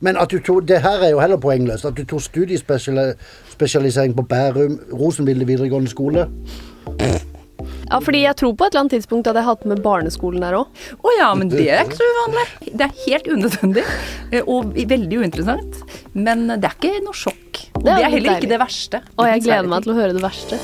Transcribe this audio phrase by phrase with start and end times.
[0.00, 1.84] Men at du tog, det her er jo heller poengløst.
[1.88, 6.26] At du tok studiespesialisering på Bærum, Rosenvilde videregående skole.
[7.86, 10.56] Ja, fordi jeg tror på et eller annet tidspunkt at jeg hadde med barneskolen der
[10.58, 10.66] òg.
[11.00, 12.44] Å ja, men det er ikke så uvanlig.
[12.76, 13.84] Det er helt unødvendig
[14.32, 15.78] eh, og veldig uinteressant.
[16.12, 17.62] Men det er ikke noe sjokk.
[17.78, 18.42] Og Det det er er heller deilig.
[18.42, 19.00] ikke det verste.
[19.16, 20.60] Og jeg gleder meg til å høre det verste.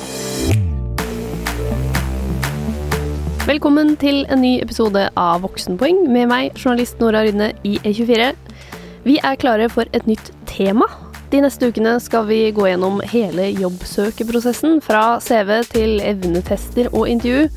[3.46, 8.28] Velkommen til en ny episode av Voksenpoeng med meg, journalist Nora Rydne i E24.
[9.02, 10.86] Vi er klare for et nytt tema.
[11.32, 17.48] De neste ukene skal vi gå gjennom hele jobbsøkeprosessen, fra CV til evnetester og intervju.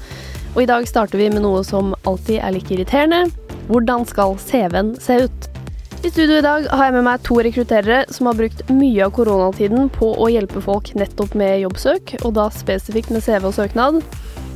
[0.55, 3.27] Og i dag starter vi med noe som alltid er like irriterende.
[3.67, 5.49] Hvordan skal CV-en se ut?
[6.05, 9.13] I studio i dag har jeg med meg to rekrutterere som har brukt mye av
[9.13, 14.01] koronatiden på å hjelpe folk nettopp med jobbsøk, og da spesifikt med CV og søknad.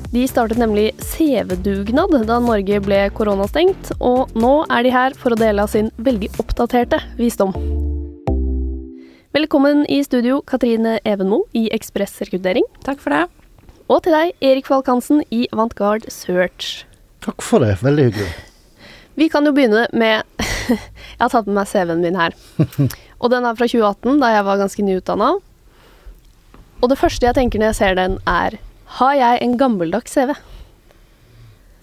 [0.10, 5.38] De startet nemlig CV-dugnad da Norge ble koronastengt, og nå er de her for å
[5.38, 7.52] dele av sin veldig oppdaterte visdom.
[9.38, 12.66] Velkommen i studio, Katrine Evenmo i Ekspress Rekruttering.
[12.88, 13.28] Takk for det.
[13.86, 16.88] Og til deg, Erik Falk Hansen i Avantgarde Search.
[17.22, 17.76] Takk for det.
[17.86, 18.32] Veldig hyggelig.
[19.14, 22.34] Vi kan jo begynne med Jeg har tatt med meg CV-en min her.
[23.22, 25.30] Og den er fra 2018, da jeg var ganske nyutdanna.
[26.82, 28.58] Og det første jeg tenker når jeg ser den, er
[28.98, 30.34] Har jeg en gammeldags CV?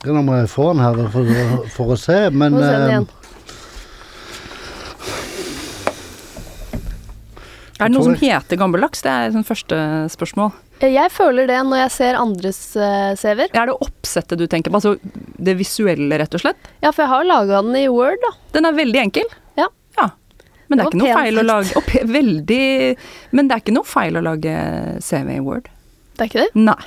[0.06, 1.30] Nå må jeg få den her for,
[1.74, 3.06] for å se, men Må se den eh, igjen.
[7.76, 9.02] Er det noe som heter gammeldags?
[9.04, 9.78] Det er sånn første
[10.12, 10.54] spørsmål.
[10.80, 13.50] Jeg føler det når jeg ser andres eh, CV-er.
[13.56, 14.78] Er det oppsettet du tenker på?
[14.80, 14.94] Altså
[15.46, 16.70] det visuelle, rett og slett?
[16.84, 18.32] Ja, for jeg har laga den i Word, da.
[18.56, 19.28] Den er veldig enkel.
[19.60, 19.68] Ja.
[19.98, 20.08] Ja.
[20.68, 22.62] Men det Det er ikke noe feil å lage og pe- Veldig
[23.38, 24.56] Men det er ikke noe feil å lage
[25.04, 25.68] CV i Word.
[26.16, 26.50] Det er ikke det?
[26.64, 26.80] Nei.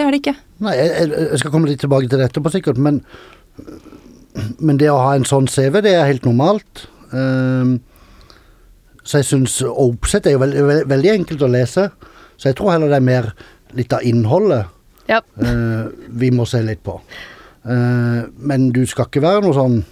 [0.00, 0.32] Det er det ikke.
[0.64, 3.02] Nei, jeg, jeg- skal komme litt tilbake til dette på sikkert, men,
[4.58, 6.86] men det å ha en sånn CV, det er helt normalt.
[7.12, 7.74] Ehm,
[9.04, 11.84] så jeg syns Oppsett er jo veldig, veldig, veldig enkelt å lese,
[12.40, 13.28] så jeg tror heller det er mer
[13.76, 14.64] litt av innholdet
[15.10, 15.20] Ja.
[15.42, 15.90] eh,
[16.22, 16.96] vi må se litt på.
[17.66, 19.82] Eh, men du skal ikke være noe sånn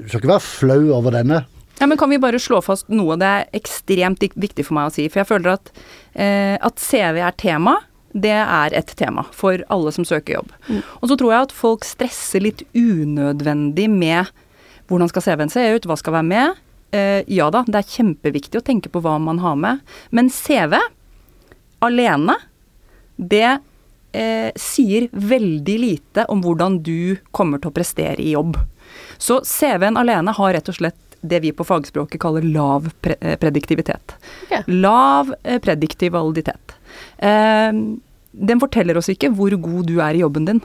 [0.00, 1.42] Du skal ikke være flau over denne.
[1.80, 4.94] Ja, men Kan vi bare slå fast noe det er ekstremt viktig for meg å
[4.94, 5.08] si?
[5.12, 5.68] For jeg føler at,
[6.14, 7.74] eh, at CV er tema.
[8.16, 10.52] Det er et tema for alle som søker jobb.
[11.02, 14.32] Og så tror jeg at folk stresser litt unødvendig med
[14.88, 16.60] hvordan skal CV-en se ut, hva skal være med.
[16.96, 19.82] Eh, ja da, det er kjempeviktig å tenke på hva man har med.
[20.14, 20.78] Men CV
[21.84, 22.38] alene,
[23.16, 23.58] det
[24.16, 28.56] eh, sier veldig lite om hvordan du kommer til å prestere i jobb.
[29.18, 34.16] Så CV-en alene har rett og slett det vi på fagspråket kaller lav eh, prediktivitet.
[34.46, 34.62] Okay.
[34.66, 36.76] Lav eh, prediktiv validitet.
[37.18, 37.72] Eh,
[38.36, 40.62] den forteller oss ikke hvor god du er i jobben din.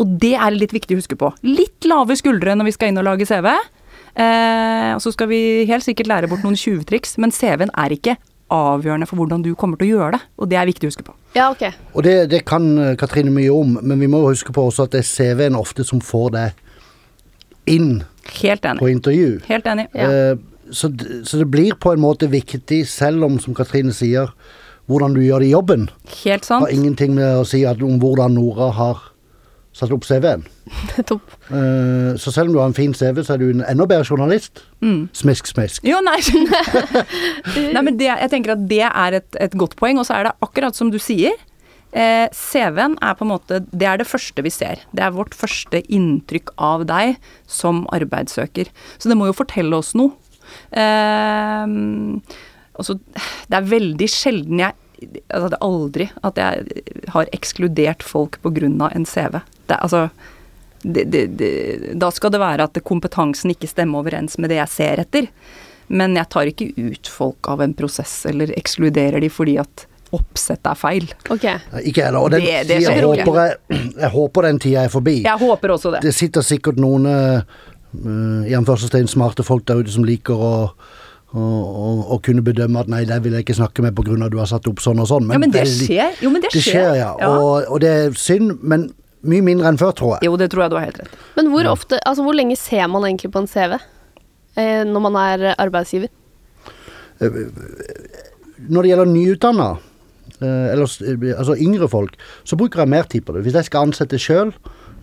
[0.00, 1.32] Og det er litt viktig å huske på.
[1.44, 3.50] Litt lave skuldre når vi skal inn og lage CV.
[3.50, 8.16] Eh, og så skal vi helt sikkert lære bort noen tjuvtriks, men CV-en er ikke
[8.50, 10.22] avgjørende for hvordan du kommer til å gjøre det.
[10.40, 11.14] Og det er viktig å huske på.
[11.36, 11.66] Ja, ok.
[11.94, 14.96] Og det, det kan eh, Katrine mye om, men vi må huske på også at
[14.96, 16.64] det er CV-en ofte som får deg
[17.70, 18.00] inn
[18.40, 19.40] Helt på intervju.
[19.48, 19.86] Helt enig.
[19.94, 20.08] Ja.
[20.08, 20.90] Eh, så,
[21.26, 24.30] så det blir på en måte viktig, selv om, som Katrine sier,
[24.90, 25.88] hvordan du gjør det i jobben.
[26.24, 26.66] Helt sant.
[26.66, 29.06] Har ingenting med å si om hvordan Nora har
[29.76, 30.42] satt opp CV-en.
[31.08, 31.36] Topp.
[31.50, 34.06] Uh, så selv om du har en fin CV, så er du en enda bedre
[34.06, 34.64] journalist.
[34.82, 35.06] Mm.
[35.16, 35.86] Smisk, smisk.
[35.86, 36.18] Jo, nei.
[37.74, 40.00] nei men det, jeg tenker at det er et, et godt poeng.
[40.02, 41.38] Og så er det akkurat som du sier.
[41.90, 44.84] Eh, CV-en er på en måte Det er det første vi ser.
[44.94, 47.16] Det er vårt første inntrykk av deg
[47.50, 48.70] som arbeidssøker.
[48.98, 50.14] Så det må jo fortelle oss noe.
[50.70, 51.66] Eh,
[52.80, 53.00] og
[53.50, 54.76] Det er veldig sjelden jeg
[55.32, 58.90] altså det er aldri at jeg har ekskludert folk pga.
[58.94, 59.40] en CV.
[59.66, 60.10] Det, altså,
[60.82, 61.50] det, det, det,
[62.00, 65.30] da skal det være at kompetansen ikke stemmer overens med det jeg ser etter.
[65.88, 70.66] Men jeg tar ikke ut folk av en prosess eller ekskluderer de fordi at oppsettet
[70.66, 71.08] er feil.
[71.30, 71.58] Okay.
[71.86, 72.20] Ikke heller.
[72.20, 75.22] Og den Det- det tida jeg, håper jeg, jeg håper den tida er forbi.
[75.22, 76.02] Jeg håper også det.
[76.02, 77.42] Det sitter sikkert noen uh,
[78.46, 80.70] i smarte folk der ute som liker å
[81.34, 84.28] og, å kunne bedømme at nei, det vil jeg ikke snakke med pga.
[84.30, 85.28] du har satt opp sånn og sånn.
[85.30, 86.16] ja, men det veldig- skjer.
[86.24, 86.72] Jo, men det Det skjer.
[86.72, 87.12] skjer, ja.
[87.28, 88.92] Og, og det er synd, men
[89.22, 90.26] mye mindre enn før, tror jeg.
[90.26, 91.14] Jo, det tror jeg du har helt rett.
[91.36, 93.76] Men hvor ofte, altså hvor lenge ser man egentlig på en CV
[94.56, 96.08] eh, når man er arbeidsgiver?
[97.20, 99.68] Når det gjelder nyutdanna,
[100.40, 103.42] eh, eller eh, altså yngre folk, så bruker jeg mer tid på det.
[103.44, 104.52] Hvis jeg skal ansette sjøl,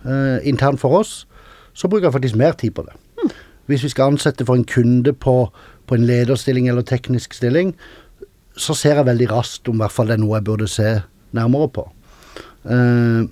[0.04, 1.26] eh, internt for oss,
[1.74, 2.94] så bruker jeg faktisk mer tid på det.
[3.68, 5.50] Hvis vi skal ansette for en kunde på,
[5.88, 7.74] på en lederstilling eller teknisk stilling,
[8.58, 10.96] så ser jeg veldig raskt om i hvert fall det er noe jeg burde se
[11.36, 11.84] nærmere på.
[12.68, 13.28] Eh,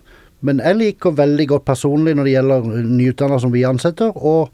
[0.46, 4.50] men jeg liker veldig godt personlig når det gjelder nyutdannede som vi ansetter, og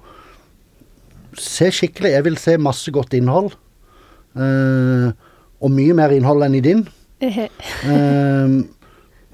[1.38, 2.12] se skikkelig.
[2.14, 3.52] Jeg vil se masse godt innhold.
[4.36, 5.08] Eh,
[5.62, 6.86] og mye mer innhold enn i din.
[7.82, 8.54] Eh,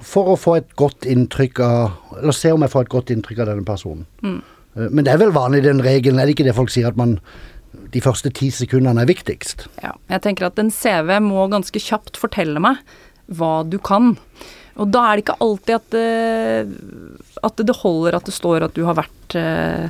[0.05, 3.41] for å få et godt inntrykk av Eller se om jeg får et godt inntrykk
[3.43, 4.05] av denne personen.
[4.23, 6.99] Eh, men det er vel vanlig den regelen, er det ikke det folk sier at
[6.99, 7.17] man
[7.93, 9.67] de første ti sekundene er viktigst?
[9.83, 12.81] Ja, jeg tenker at en CV må ganske kjapt fortelle meg
[13.29, 14.15] hva du kan.
[14.79, 16.05] Og da er det ikke alltid at det,
[17.45, 19.89] at det holder at det står at du har vært eh,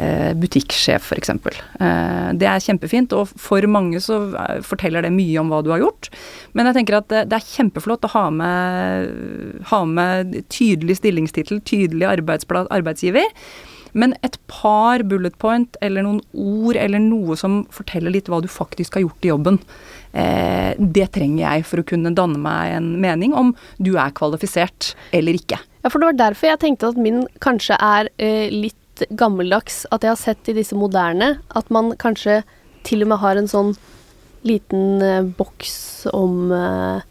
[0.00, 1.30] eh butikksjef, f.eks.
[1.30, 5.70] Eh, det er kjempefint, og for mange så eh, forteller det mye om hva du
[5.74, 6.08] har gjort.
[6.56, 12.08] Men jeg tenker at det er kjempeflott å ha med, ha med tydelig stillingstittel, tydelig
[12.08, 13.28] arbeidsgiver.
[13.94, 18.50] Men et par bullet point eller noen ord eller noe som forteller litt hva du
[18.50, 19.60] faktisk har gjort i jobben,
[20.12, 24.92] eh, det trenger jeg for å kunne danne meg en mening om du er kvalifisert
[25.14, 25.60] eller ikke.
[25.84, 29.84] Ja, for det var derfor jeg tenkte at min kanskje er eh, litt gammeldags.
[29.94, 32.42] At jeg har sett i disse moderne at man kanskje
[32.84, 33.74] til og med har en sånn
[34.44, 37.04] liten eh, boks om eh,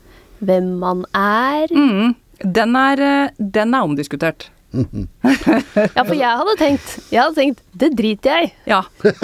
[0.43, 1.71] hvem man er.
[1.73, 4.49] Mm, den, er eh, den er omdiskutert
[5.95, 8.51] ja, for jeg hadde tenkt Jeg hadde tenkt det driter jeg i.
[8.71, 8.81] Ja.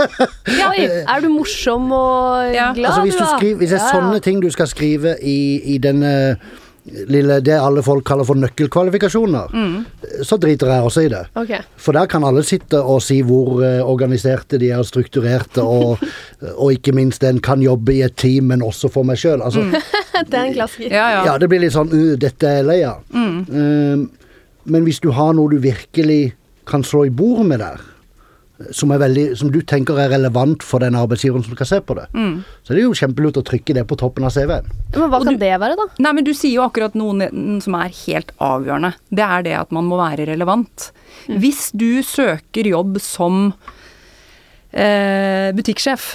[0.69, 2.71] Oi, er du morsom og ja.
[2.73, 5.39] glad, altså, hvis, du skriver, hvis det er sånne ting du skal skrive i,
[5.73, 6.11] i denne
[6.85, 10.23] lille, det alle folk kaller for nøkkelkvalifikasjoner, mm.
[10.25, 11.21] så driter jeg også i det.
[11.41, 11.61] Okay.
[11.77, 16.01] For der kan alle sitte og si hvor uh, organiserte de er, og strukturerte, og,
[16.61, 19.43] og ikke minst en kan jobbe i et team, men også for meg sjøl.
[19.45, 19.75] Altså, mm.
[20.31, 20.89] det er en klassiker.
[20.93, 21.25] Ja, ja.
[21.31, 23.03] ja, det blir litt sånn uh, dette er jeg lei av.
[23.13, 23.37] Mm.
[23.49, 24.09] Um,
[24.63, 26.33] men hvis du har noe du virkelig
[26.69, 27.81] kan slå i bordet med der,
[28.75, 32.05] som, veldig, som, du tenker er relevant for den arbeidsgiveren som skal se på det,
[32.11, 32.35] mm.
[32.63, 34.67] så er det jo kjempelurt å trykke det på toppen av CV-en.
[34.97, 35.87] Men hva kan du, det være, da?
[36.03, 37.29] Nei, men Du sier jo akkurat noe
[37.63, 38.93] som er helt avgjørende.
[39.15, 40.89] Det er det at man må være relevant.
[41.29, 41.37] Mm.
[41.43, 43.53] Hvis du søker jobb som
[44.71, 46.11] eh, butikksjef,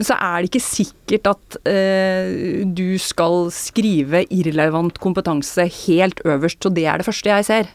[0.00, 6.72] så er det ikke sikkert at eh, du skal skrive irrelevant kompetanse helt øverst, så
[6.72, 7.70] det er det første jeg ser.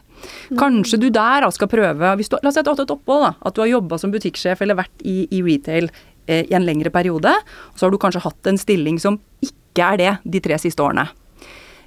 [0.58, 3.26] Kanskje du der skal prøve du, La oss si at du har hatt et opphold,
[3.28, 5.90] da, at du har jobba som butikksjef eller vært i, i retail
[6.26, 7.30] eh, i en lengre periode.
[7.72, 10.82] Og så har du kanskje hatt en stilling som ikke er det de tre siste
[10.82, 11.06] årene.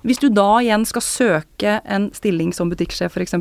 [0.08, 3.36] Hvis du da igjen skal søke en stilling som butikksjef f.eks.,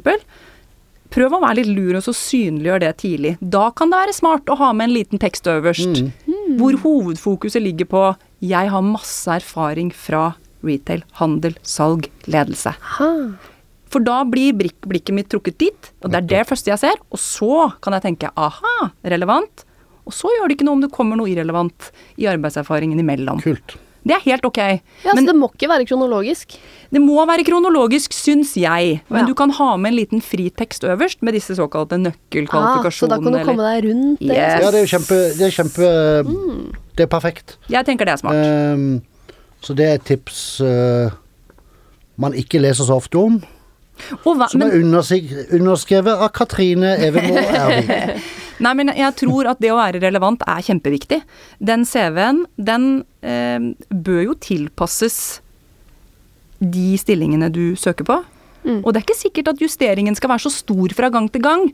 [1.15, 3.35] prøv å være litt lur og så synliggjør det tidlig.
[3.41, 6.57] Da kan det være smart å ha med en liten tekst øverst, mm.
[6.61, 8.03] hvor hovedfokuset ligger på
[8.41, 12.75] 'jeg har masse erfaring fra retail, handel, salg, ledelse'.
[12.99, 13.13] Ha.
[13.89, 16.97] For da blir blikket mitt trukket dit, og det er det første jeg ser.
[17.11, 19.65] Og så kan jeg tenke aha, relevant.
[20.05, 21.91] Og så gjør det ikke noe om det kommer noe irrelevant
[22.21, 23.41] i arbeidserfaringen imellom.
[23.45, 23.77] Kult.
[24.09, 24.59] Det er helt ok.
[24.59, 26.57] Ja, Men, Så det må ikke være kronologisk?
[26.95, 29.03] Det må være kronologisk, syns jeg.
[29.09, 29.27] Men ja.
[29.29, 32.89] du kan ha med en liten fritekst øverst med disse såkalte nøkkelkvalifikasjonene.
[32.89, 34.33] Ah, så da kan du komme deg rundt det?
[34.33, 34.65] Yes.
[34.65, 35.93] Ja, det er jo kjempe, det er, kjempe
[36.25, 36.65] mm.
[36.97, 37.59] det er perfekt.
[37.69, 38.49] Jeg tenker det er smart.
[38.49, 39.03] Um,
[39.61, 41.13] så det er et tips uh,
[42.17, 43.41] man ikke leser så ofte om.
[44.23, 48.23] Hva, som er underskrevet av Katrine Evemo Ervik.
[48.65, 51.21] Nei, men jeg tror at det å være relevant er kjempeviktig.
[51.63, 52.89] Den CV-en, den
[53.23, 55.19] eh, bør jo tilpasses
[56.59, 58.19] de stillingene du søker på.
[58.65, 58.81] Mm.
[58.83, 61.69] Og det er ikke sikkert at justeringen skal være så stor fra gang til gang,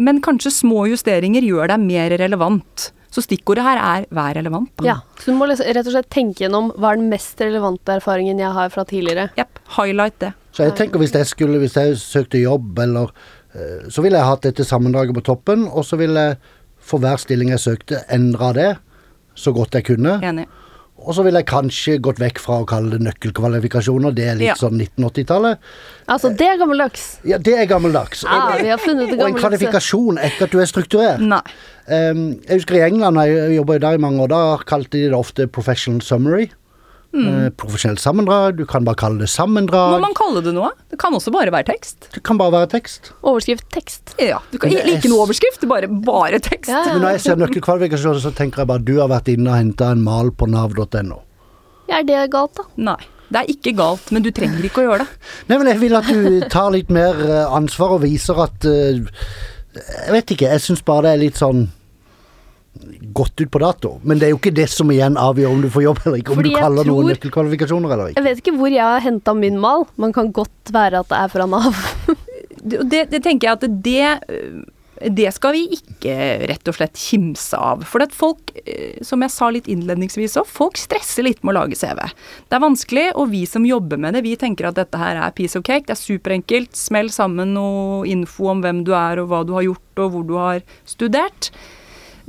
[0.00, 2.90] men kanskje små justeringer gjør deg mer relevant.
[3.10, 4.70] Så stikkordet her er 'vær relevant'.
[4.78, 4.84] Da.
[4.84, 8.38] Ja, Så du må rett og slett tenke gjennom hva er den mest relevante erfaringen
[8.38, 9.30] jeg har fra tidligere.
[9.36, 9.58] Jepp.
[9.76, 10.32] Highlight det.
[10.52, 13.10] Så jeg tenker hvis jeg skulle, hvis jeg søkte jobb, eller
[13.90, 16.36] Så ville jeg hatt dette sammendraget på toppen, og så ville jeg
[16.80, 18.70] for hver stilling jeg søkte, endra det
[19.38, 20.18] så godt jeg kunne.
[20.24, 20.48] Enig.
[21.00, 24.50] Og så ville jeg kanskje gått vekk fra å kalle det nøkkelkvalifikasjoner, det er litt
[24.50, 24.56] ja.
[24.58, 25.62] sånn 1980-tallet.
[26.12, 27.06] Altså, det er gammeldags?
[27.24, 28.26] Ja, det er gammeldags.
[28.28, 29.16] Ah, vi har funnet det.
[29.16, 31.24] Og en kvalifikasjon etter at du er strukturert.
[31.24, 31.40] Nei.
[31.88, 35.16] Um, jeg husker i England, jeg jobba der i mange år, da kalte de det
[35.16, 36.50] ofte professional summary.
[37.10, 37.26] Mm.
[37.26, 39.96] Uh, profesjonelt sammendrag, du kan bare kalle det sammendrag.
[39.96, 40.70] Må man kalle det noe?
[40.92, 42.10] Det kan også bare være tekst.
[42.14, 43.10] Det kan bare være tekst.
[43.26, 44.14] Overskrift tekst.
[44.22, 44.38] Ja.
[44.52, 46.70] Du kan ikke noe overskrift, bare, bare tekst.
[46.70, 46.92] Ja, ja.
[46.94, 49.90] Men når jeg ser nøkkelkvalifikasjoner, så tenker jeg bare du har vært inne og henta
[49.94, 51.24] en mal på nav.no.
[51.90, 52.68] Ja, er det galt, da?
[52.92, 53.00] Nei.
[53.30, 55.18] Det er ikke galt, men du trenger ikke å gjøre det.
[55.50, 58.98] Nei, men jeg vil at du tar litt mer eh, ansvar og viser at uh,
[59.74, 61.68] Jeg vet ikke, jeg syns bare det er litt sånn
[63.16, 63.94] gått ut på dato.
[64.02, 66.34] Men det er jo ikke det som igjen avgjør om du får jobb eller ikke.
[66.34, 68.20] Om Fordi du kaller tror, noen nøkkelkvalifikasjoner eller ikke.
[68.20, 69.86] Jeg vet ikke hvor jeg har henta min mal.
[70.00, 71.80] Man kan godt være at det er fra Nav.
[72.60, 74.04] det, det, tenker jeg at det
[75.00, 76.14] det skal vi ikke
[76.50, 77.86] rett og slett kimse av.
[77.88, 78.52] For at folk,
[79.06, 82.02] som jeg sa litt innledningsvis òg, folk stresser litt med å lage CV.
[82.50, 85.36] Det er vanskelig, og vi som jobber med det, vi tenker at dette her er
[85.36, 85.86] piece of cake.
[85.88, 86.76] Det er superenkelt.
[86.76, 90.28] Smell sammen noe info om hvem du er og hva du har gjort og hvor
[90.28, 91.52] du har studert.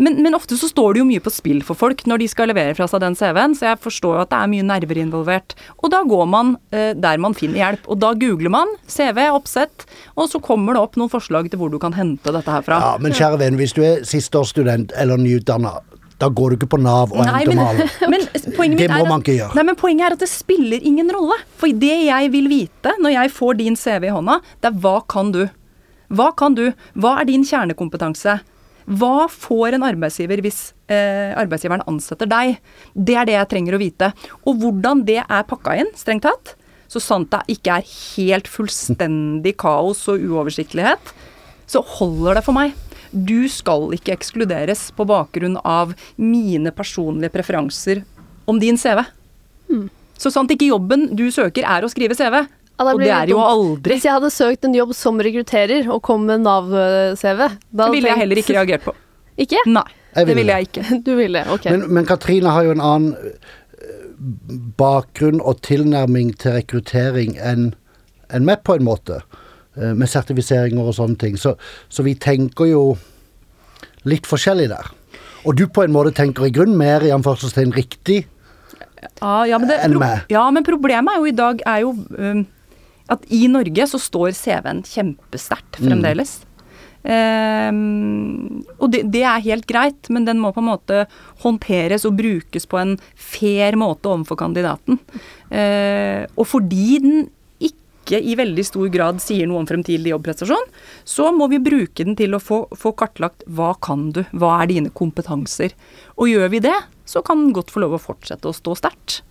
[0.02, 2.50] Men, men ofte så står det jo mye på spill for folk når de skal
[2.50, 5.54] levere fra seg den CV-en, så jeg forstår jo at det er mye nerver involvert.
[5.84, 7.86] Og da går man eh, der man finner hjelp.
[7.92, 9.86] Og da googler man CV, oppsett,
[10.18, 12.82] og så kommer det opp noen forslag til hvor du kan hente dette her fra.
[12.82, 15.78] Ja, men kjære venn, hvis du er sisteårsstudent eller nyutdanna,
[16.22, 17.90] da går du ikke på Nav og henter maler.
[18.02, 19.54] Det må man ikke gjøre.
[19.58, 21.38] Nei, men poenget er at det spiller ingen rolle.
[21.58, 25.00] For det jeg vil vite når jeg får din CV i hånda, det er hva
[25.10, 25.44] kan du?
[26.14, 26.68] Hva kan du?
[26.94, 28.42] Hva er din kjernekompetanse?
[28.86, 32.58] Hva får en arbeidsgiver hvis eh, arbeidsgiveren ansetter deg?
[32.94, 34.12] Det er det jeg trenger å vite.
[34.46, 36.56] Og hvordan det er pakka inn, strengt tatt,
[36.92, 41.14] så sant det ikke er helt fullstendig kaos og uoversiktlighet,
[41.72, 42.76] så holder det for meg.
[43.12, 48.04] Du skal ikke ekskluderes på bakgrunn av mine personlige preferanser
[48.50, 49.04] om din CV.
[50.20, 52.44] Så sant ikke jobben du søker er å skrive CV,
[52.82, 56.02] Ja, og det er jo aldri, Hvis jeg hadde søkt en jobb som rekrutterer og
[56.08, 57.42] kom med Nav-CV,
[57.78, 58.94] det ville jeg heller ikke reagert på.
[59.38, 59.62] Ikke?
[59.70, 59.84] Nei,
[60.16, 60.86] Jeg det ville ville jeg ikke.
[61.06, 61.66] Du ville, ok.
[61.72, 67.72] Men, men Katrine har jo en annen eh, bakgrunn og tilnærming til rekruttering enn
[68.32, 69.22] en meg, på en måte.
[69.78, 71.38] eh, Med sertifiseringer og sånne ting.
[71.38, 71.56] Så,
[71.90, 72.84] så vi tenker jo
[74.08, 74.90] litt forskjellig der.
[75.46, 78.24] Og du på en måte tenker i grunn mer i anførselstegn riktig.
[79.22, 80.28] Ja, ja, men det, Enn meg.
[80.30, 82.44] ja, men problemet er jo i dag er jo um,
[83.12, 86.40] at i Norge så står CV-en kjempesterkt fremdeles.
[87.02, 91.06] Um, og det, det er helt greit, men den må på en måte
[91.42, 95.00] håndteres og brukes på en fair måte overfor kandidaten.
[95.50, 97.24] Uh, og fordi den
[97.62, 100.70] ikke i veldig stor grad sier noe om fremtidig jobbprestasjon,
[101.08, 104.72] så må vi bruke den til å få, få kartlagt hva kan du, hva er
[104.74, 105.76] dine kompetanser.
[106.18, 109.22] Og gjør vi det, så kan den godt få lov å fortsette å stå sterkt.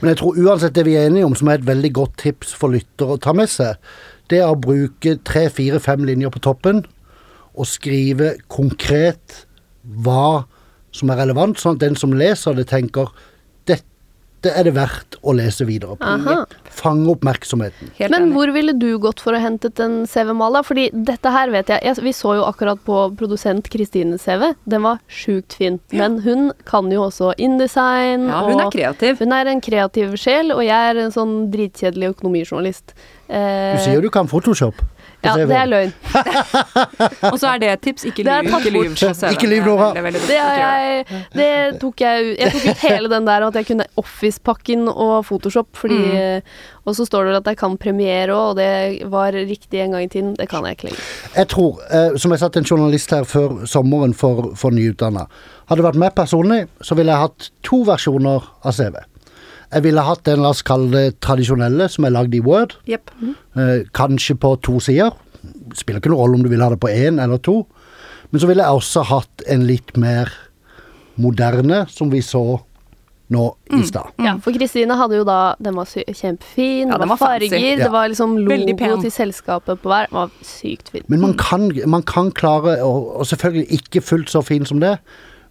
[0.00, 2.54] Men jeg tror uansett det vi er enige om, som er et veldig godt tips
[2.58, 3.78] for lytter å ta med seg,
[4.32, 6.84] det er å bruke tre, fire, fem linjer på toppen
[7.54, 9.44] og skrive konkret
[10.04, 10.44] hva
[10.94, 13.10] som er relevant, sånn at den som leser det, tenker
[14.44, 16.04] dette er det verdt å lese videre på.
[16.04, 16.44] Aha.
[16.74, 17.92] Fange oppmerksomheten.
[17.98, 18.34] Helt Men enig.
[18.36, 20.62] hvor ville du gått for å hentet en CV-mal, da?
[20.66, 24.54] Fordi dette her vet jeg, jeg Vi så jo akkurat på produsent Kristines CV.
[24.68, 25.80] Den var sjukt fin.
[25.92, 28.28] Men hun kan jo også InDesign.
[28.28, 29.18] Ja, hun er kreativ.
[29.22, 32.92] Hun er en kreativ sjel, og jeg er en sånn dritkjedelig økonomijournalist.
[33.28, 34.74] Eh, Du sier jo du kan Photoshop.
[35.24, 35.92] Ja, det er løgn.
[37.32, 38.04] Og så er det et tips.
[38.10, 38.90] Ikke lyv, ikke lyv
[39.32, 39.86] Ikke lyv, Nora.
[39.94, 42.38] Det er veldig- Det, jeg, det tok jeg ut.
[42.42, 46.42] Jeg tok ut hele den der at jeg kunne Office-pakken og Photoshop, fordi Mm.
[46.84, 50.04] Og så står det at jeg kan Premiere òg, og det var riktig en gang
[50.04, 50.34] i tiden.
[50.36, 51.00] Det kan jeg ikke lenger.
[51.36, 55.24] Jeg tror, eh, som jeg sa til en journalist her før sommeren for, for nyutdanna
[55.68, 58.98] Hadde det vært meg personlig, så ville jeg hatt to versjoner av CV.
[59.74, 62.76] Jeg ville hatt den, la oss kalle det tradisjonelle, som er lagd i Word.
[62.86, 63.10] Jepp.
[63.58, 65.10] Eh, kanskje på to sider.
[65.74, 67.64] Spiller ikke noen rolle om du vil ha det på én eller to.
[68.30, 70.30] Men så ville jeg også hatt en litt mer
[71.20, 72.60] moderne, som vi så
[73.30, 73.80] nå Mm.
[73.80, 74.10] i stad.
[74.18, 77.84] Ja, for Kristine hadde jo da Den var kjempefin, Ja, det den var farger, Ja.
[77.84, 80.06] det var liksom logo til selskapet på hver.
[80.10, 81.02] Den var sykt fin.
[81.08, 84.98] Men man kan, man kan klare, og, og selvfølgelig ikke fullt så fin som det,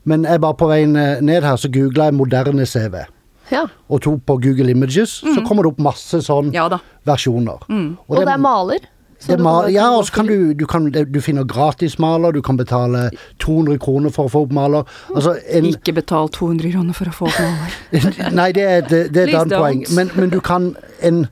[0.05, 3.05] men jeg bare på veien ned her, så googla jeg moderne CV.
[3.51, 3.65] Ja.
[3.89, 6.53] og tok på Google Images, så kommer det opp masse sånn Mm.
[6.53, 6.67] Ja
[7.05, 7.59] versjoner.
[7.67, 7.97] versjoner.
[8.09, 8.79] Og det er maler.
[9.19, 12.57] så det ma ja, og så kan du, du, kan, du finner gratismaler, du kan
[12.57, 13.09] betale
[13.39, 14.83] 200 kroner for å få opp maler.
[15.15, 18.33] Altså en, Ikke betal 200 kroner for å få opp maler.
[18.39, 19.83] Nei, det er, det, det er et annet poeng.
[19.95, 21.27] Men, men du kan en,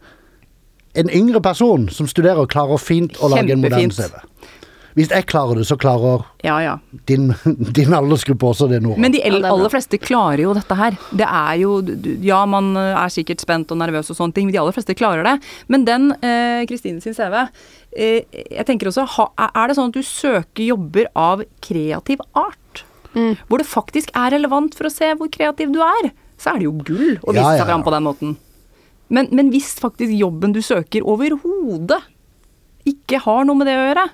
[0.96, 4.20] en yngre person som studerer, klarer fint å lage en moderne CV.
[4.98, 6.74] Hvis jeg klarer det, så klarer Ja, ja.
[7.07, 7.29] din,
[7.77, 9.00] din aldersgruppe også det, Nora.
[9.00, 10.98] Men de er aller fleste klarer jo dette her.
[11.15, 11.77] Det er jo
[12.25, 14.95] Ja, man eh, er sikkert spent og nervøs og sånne ting, men de aller fleste
[14.98, 15.38] klarer det.
[15.71, 17.45] Men den, eh, Kristine sin CV,
[17.95, 22.83] eh, jeg tenker også, ha, er det sånn at du søker jobber av kreativ art?
[23.15, 23.36] Mm.
[23.48, 26.67] Hvor det faktisk er relevant for å se hvor kreativ du er, så er det
[26.69, 28.38] jo gull å vise Ja, ja, seg fram på den måten.
[29.12, 32.00] Men, men hvis faktisk jobben du søker overhodet
[32.88, 34.05] ikke har noe med det å gjøre,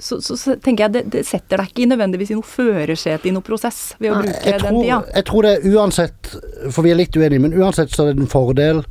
[0.00, 3.32] så, så, så tenker jeg det, det setter deg ikke nødvendigvis i noe førersete i
[3.34, 5.00] noe prosess ved å bruke tror, den tida.
[5.14, 6.30] jeg tror det er uansett,
[6.70, 8.84] for vi er litt uenige, men uansett så er det en fordel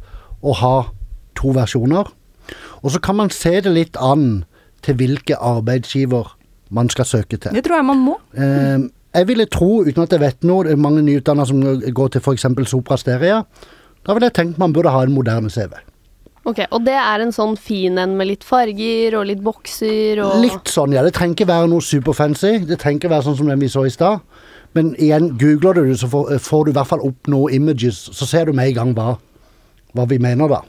[0.43, 0.75] å ha
[1.37, 2.11] to versjoner.
[2.83, 4.45] Og så kan man se det litt an
[4.85, 6.35] til hvilke arbeidsgiver
[6.73, 7.55] man skal søke til.
[7.55, 8.17] Det tror jeg man må.
[8.35, 8.87] Eh,
[9.17, 11.63] jeg ville tro, uten at jeg vet noe, det er mange nyutdannede som
[11.99, 12.47] går til f.eks.
[12.69, 13.41] Sopra Steria.
[14.05, 15.73] Da ville jeg tenkt man burde ha en moderne CV.
[16.47, 20.37] Ok, Og det er en sånn fin en med litt farger og litt bokser og
[20.45, 21.01] Litt sånn, ja.
[21.03, 22.53] Det trenger ikke være noe superfancy.
[22.69, 24.21] Det trenger ikke være sånn som den vi så i stad.
[24.77, 27.99] Men igjen, googler du det, så får, får du i hvert fall opp noen images.
[28.15, 29.17] Så ser du med en gang hva,
[29.97, 30.61] hva vi mener, da.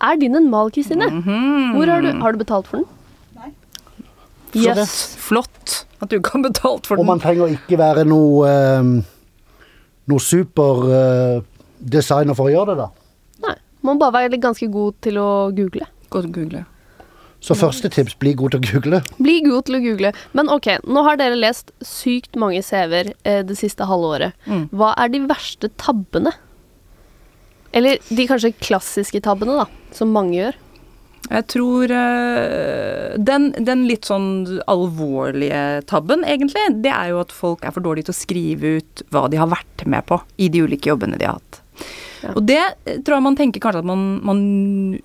[0.00, 1.10] Er din en mal, Kristine?
[1.10, 1.74] Mhm.
[1.76, 2.88] Hvor har du, har du betalt for den?
[4.50, 5.14] Så det- Yes.
[5.20, 8.82] Flott at du ikke har betalt for Og man trenger ikke være noe eh,
[10.10, 11.42] Noe super eh,
[11.78, 12.88] designer for å gjøre det, da.
[13.46, 13.54] Nei.
[13.80, 15.88] Man må bare være ganske god til å google.
[16.10, 16.66] Gå og google.
[17.40, 19.00] Så første tips, bli god til å google.
[19.16, 20.12] Bli god til å google.
[20.36, 24.36] Men ok, nå har dere lest sykt mange CV-er eh, det siste halvåret.
[24.44, 24.66] Mm.
[24.76, 26.34] Hva er de verste tabbene?
[27.72, 30.58] Eller de kanskje klassiske tabbene, da, som mange gjør.
[31.30, 37.64] Jeg tror eh, den, den litt sånn alvorlige tabben, egentlig, det er jo at folk
[37.64, 40.64] er for dårlige til å skrive ut hva de har vært med på i de
[40.66, 41.62] ulike jobbene de har hatt.
[42.34, 44.40] Og det eh, tror jeg man tenker kanskje at man, man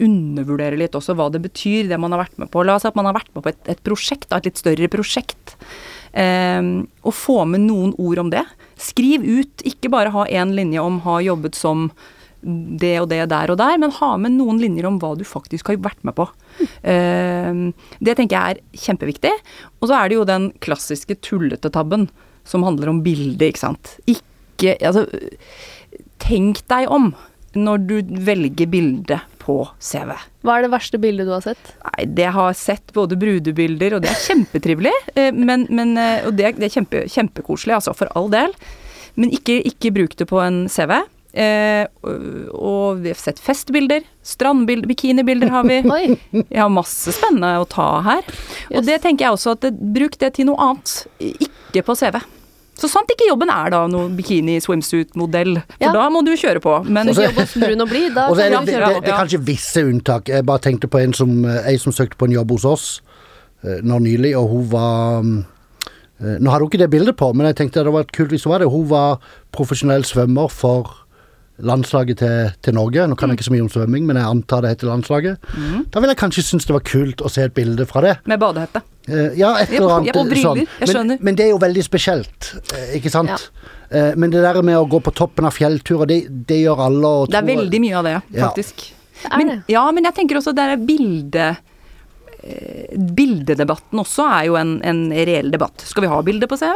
[0.03, 2.63] undervurderer litt også hva det betyr, det man har vært med på.
[2.65, 4.89] La oss si at man har vært med på et, et prosjekt, et litt større
[4.91, 5.55] prosjekt.
[6.15, 6.61] Eh,
[7.05, 8.43] og få med noen ord om det.
[8.81, 11.89] Skriv ut, ikke bare ha én linje om ha jobbet som
[12.45, 15.71] det og det der og der, men ha med noen linjer om hva du faktisk
[15.71, 16.27] har vært med på.
[16.85, 17.49] Eh,
[18.05, 19.33] det tenker jeg er kjempeviktig.
[19.81, 22.07] Og så er det jo den klassiske tullete tabben
[22.45, 23.97] som handler om bildet, ikke sant.
[24.05, 24.23] Ikke
[24.55, 25.01] Altså,
[26.23, 27.13] tenk deg om
[27.55, 27.95] når du
[28.27, 30.11] velger bilde på CV.
[30.43, 31.69] Hva er det verste bildet du har sett?
[31.85, 34.91] Nei, det har sett både brudebilder, og det er kjempetrivelig.
[35.15, 38.55] eh, Men, men, eh, og det, det er kjempe, kjempekoselig, altså, for all del.
[39.15, 40.97] Men ikke, ikke bruk det på en CV.
[41.35, 41.85] Eh,
[42.55, 45.79] og vi har sett festbilder, strandbilder, bikinibilder har vi.
[46.51, 48.23] Jeg har masse spennende å ta her.
[48.73, 48.87] Og Yes.
[48.89, 52.19] det tenker jeg også at det, bruk det til noe annet, ikke på CV.
[52.75, 55.93] Så sant ikke jobben er da noe bikini-swimsuit-modell, for Ja.
[55.93, 56.73] da må du kjøre på.
[56.89, 59.01] Men Også, Jobb hos brun og blid, da kan det, kjøre det, på.
[59.05, 60.27] det er kanskje visse unntak.
[60.29, 62.87] Jeg bare tenkte på en som, en som søkte på en jobb hos oss
[63.63, 67.45] eh, nå nylig, og hun var eh, Nå hadde hun ikke det bildet på, men
[67.47, 68.69] jeg tenkte det hadde vært kult hvis hun var det.
[68.71, 69.17] Hun var
[69.51, 70.93] profesjonell svømmer for
[71.63, 73.05] landslaget til, til Norge.
[73.07, 75.37] Nå kan jeg ikke så mye om svømming, men jeg antar det heter landslaget.
[75.93, 78.15] Da ville jeg kanskje synes det var kult å se et bilde fra det.
[78.27, 78.81] med badehette.
[79.07, 80.61] Eh, ja, et eller annet jeg, briller, sånn.
[80.81, 81.19] jeg skjønner.
[81.19, 83.49] Men, men det er jo veldig spesielt, eh, ikke sant?
[83.93, 86.19] Eh, men det der med å gå på toppen av fjellturer, det,
[86.49, 87.11] det gjør alle.
[87.21, 88.87] Og Det er tror- veldig mye av det, faktisk.
[89.29, 89.63] Er men.
[89.71, 91.47] Ja, men jeg tenker også det er bilde...
[92.43, 95.85] eh, Bildedebatten også er jo en, en reell debatt.
[95.87, 96.75] Skal vi ha bilde på CV?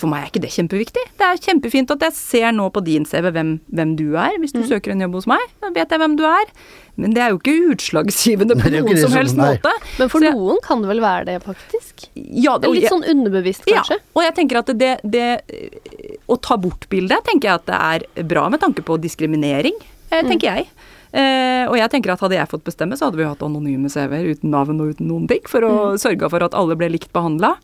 [0.00, 1.02] For meg er ikke det kjempeviktig.
[1.20, 4.32] Det er kjempefint at jeg ser nå på din CV hvem, hvem du er.
[4.40, 4.62] Hvis Mm.
[4.62, 6.48] du søker en jobb hos meg, da vet jeg hvem du er.
[6.96, 9.50] Men det er jo ikke utslagsgivende på noen som som- helst nei.
[9.58, 9.72] måte.
[9.98, 12.08] Men for jeg- noen kan det vel være det, faktisk?
[12.16, 13.98] Ja, Det er litt sånn underbevisst, kanskje?
[14.00, 17.66] Ja, og jeg tenker at det, det eh, Å ta bort bildet tenker jeg at
[17.66, 19.76] det er bra med tanke på diskriminering,
[20.10, 20.66] tenker tenker jeg.
[21.12, 24.30] Eh, og jeg tenker at hadde jeg fått bestemme, så hadde vi hatt anonyme CV-er
[24.30, 27.56] uten navn og uten noen ting, for å sørge for at alle ble likt behandla.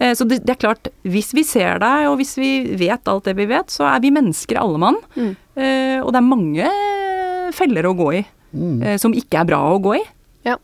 [0.00, 3.26] Eh, så det, det er klart, hvis vi ser deg, og hvis vi vet alt
[3.28, 4.96] det vi vet, så er vi mennesker alle mann.
[5.14, 5.34] Mm.
[5.60, 6.70] Eh, og det er mange
[7.56, 8.80] feller å gå i Mm.
[8.82, 10.00] eh, som ikke er bra å gå i.
[10.44, 10.56] Ja.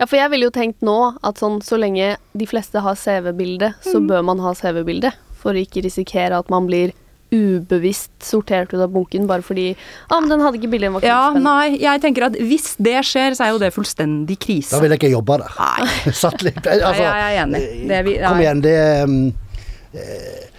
[0.00, 3.74] ja, for jeg ville jo tenkt nå at sånn så lenge de fleste har CV-bilde,
[3.84, 4.06] så Mm.
[4.08, 5.10] bør man ha CV-bilde.
[5.36, 6.94] For å ikke risikere at man blir
[7.34, 9.70] ubevisst sortert ut av bunken bare fordi
[10.08, 13.46] ah, men den hadde ikke billig Ja, nei, jeg tenker at hvis det skjer, så
[13.48, 14.74] er jo det fullstendig krise.
[14.74, 15.56] Da ville jeg ikke jobba der.
[15.58, 15.88] Nei.
[16.22, 17.62] Satt litt altså, Nei, jeg er enig.
[17.88, 19.18] Det er vi- Kom igjen, det um,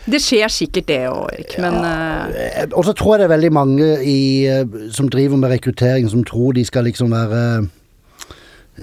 [0.06, 3.34] Det skjer sikkert det òg, Erik, men eh, eh, Og så tror jeg det er
[3.36, 7.42] veldig mange i, eh, som driver med rekruttering, som tror de skal liksom være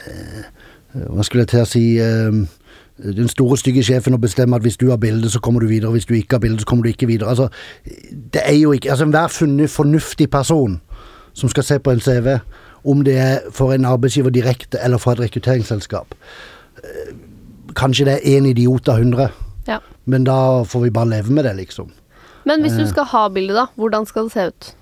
[0.00, 0.42] eh,
[1.06, 2.42] Hva skulle jeg til å si eh,
[2.98, 5.90] Den store, stygge sjefen og bestemme at hvis du har bilde, så kommer du videre.
[5.90, 7.28] Hvis du ikke har bilde, så kommer du ikke videre.
[7.28, 7.48] Altså,
[8.32, 9.28] det er jo ikke Altså, enhver
[9.68, 10.80] fornuftig person
[11.34, 12.38] som skal se på en CV,
[12.84, 16.06] om det er for en arbeidsgiver direkte eller fra et rekrutteringsselskap
[16.84, 17.14] eh,
[17.76, 19.28] Kanskje det er én idiot av hundre,
[19.68, 19.78] Ja.
[20.04, 21.90] men da får vi bare leve med det, liksom.
[22.44, 22.88] Men hvis du Eh.
[22.88, 24.74] skal ha bilde, da, hvordan skal det se ut?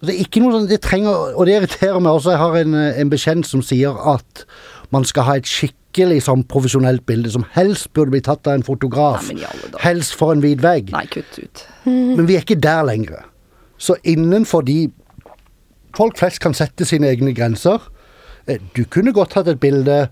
[0.00, 2.30] Det er ikke noe sånn, det trenger, og det irriterer meg også.
[2.30, 4.44] Jeg har en, eh, en bekjent som sier at
[4.90, 5.46] man skal ha et
[5.96, 9.30] skikkelig sånn profesjonelt bilde, som helst burde bli tatt av en fotograf.
[9.32, 9.46] Nei,
[9.80, 10.90] helst for en hvit vegg.
[10.92, 11.62] Nei, kutt ut.
[11.86, 13.24] Men vi er ikke der lenger.
[13.78, 14.90] Så innenfor de
[15.96, 17.80] Folk flest kan sette sine egne grenser.
[18.46, 20.10] Eh, Du kunne godt hatt et bilde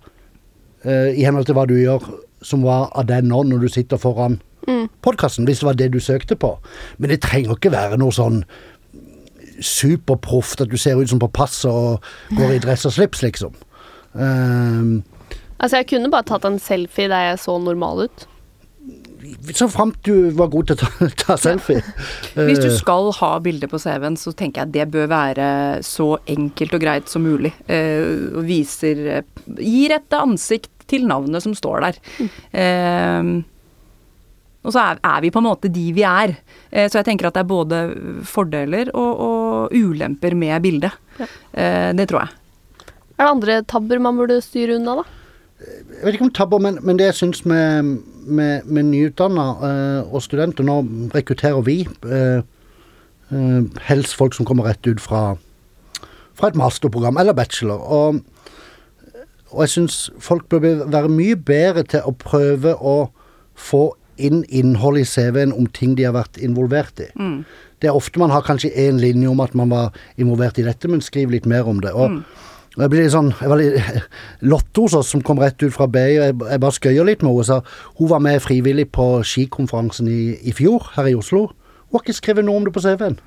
[0.83, 2.01] eh, i henhold til hva du gjør,
[2.41, 4.89] som var av deg nå når du sitter foran Mm.
[5.03, 6.57] podkasten, hvis det var det du søkte på.
[6.97, 8.45] Men det trenger ikke være noe sånn
[9.61, 12.01] superproft at du ser ut som på passet og
[12.33, 13.53] går i dress og slips, liksom.
[14.17, 15.03] Ehm,
[15.59, 18.27] Altså, jeg kunne bare tatt en selfie der jeg så normal ut.
[19.57, 21.81] så framt du var god til å ta, ta selfie.
[22.35, 25.47] Hvis du Eh, skal ha bilde på CV-en, så tenker jeg det bør være
[25.87, 27.55] så enkelt og greit som mulig.
[27.69, 29.25] Eh, og viser eh,
[29.57, 31.99] Gir et ansikt til navnet som står der.
[32.53, 33.33] Eh,
[34.65, 36.37] og så er, er vi på en måte de vi er.
[36.73, 37.81] Eh, så jeg tenker at det er både
[38.29, 40.93] fordeler og, og ulemper med bildet.
[41.21, 41.29] Ja.
[41.53, 42.41] Eh, det tror jeg.
[43.15, 45.05] Er det andre tabber man burde styre unna, da?
[45.65, 47.97] Jeg vet ikke om tabber, men, men det jeg syns med,
[48.27, 50.81] med, med nyutdanna uh, og studenter Nå
[51.15, 52.45] rekrutterer vi uh,
[53.33, 55.35] uh, helst folk som kommer rett ut fra,
[56.35, 57.81] fra et masterprogram eller bachelor.
[57.81, 58.21] Og,
[59.51, 62.97] og jeg syns folk bør være mye bedre til å prøve å
[63.55, 67.09] få inn innhold i CV-en om ting de har vært involvert i.
[67.83, 70.89] Det er ofte man har kanskje én linje om at man var involvert i dette,
[70.89, 71.91] men skriv litt mer om det.
[71.93, 72.23] Og
[72.75, 74.07] og jeg blir litt sånn jeg var litt,
[74.51, 77.37] Lotte hos oss, som kom rett ut fra BI, jeg, jeg bare skøyer litt med
[77.37, 77.47] henne.
[77.47, 81.47] Så hun var med frivillig på skikonferansen i, i fjor her i Oslo.
[81.87, 83.21] Hun har ikke skrevet noe om det på CV-en.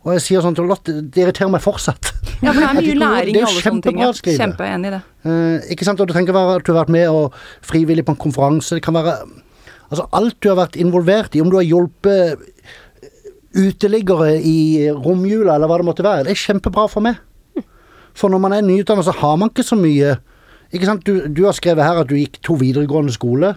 [0.00, 2.12] Og jeg sier sånn til Lotte, det irriterer meg fortsatt.
[2.40, 4.00] Ja, for det er mye læring i alle sånne ting.
[4.00, 4.12] Ja.
[4.16, 5.00] Kjempeenig i det.
[5.28, 7.36] Eh, ikke sant, og Det trenger ikke være at du har vært med og
[7.68, 8.78] frivillig på en konferanse.
[8.78, 9.18] Det kan være
[9.90, 11.42] altså alt du har vært involvert i.
[11.44, 12.40] Om du har hjulpet
[13.60, 16.28] uteliggere i romjula, eller hva det måtte være.
[16.28, 17.20] Det er kjempebra for meg.
[18.20, 20.16] For når man er nyutdannet, så har man ikke så mye
[20.70, 23.54] Ikke sant, du, du har skrevet her at du gikk to videregående skole.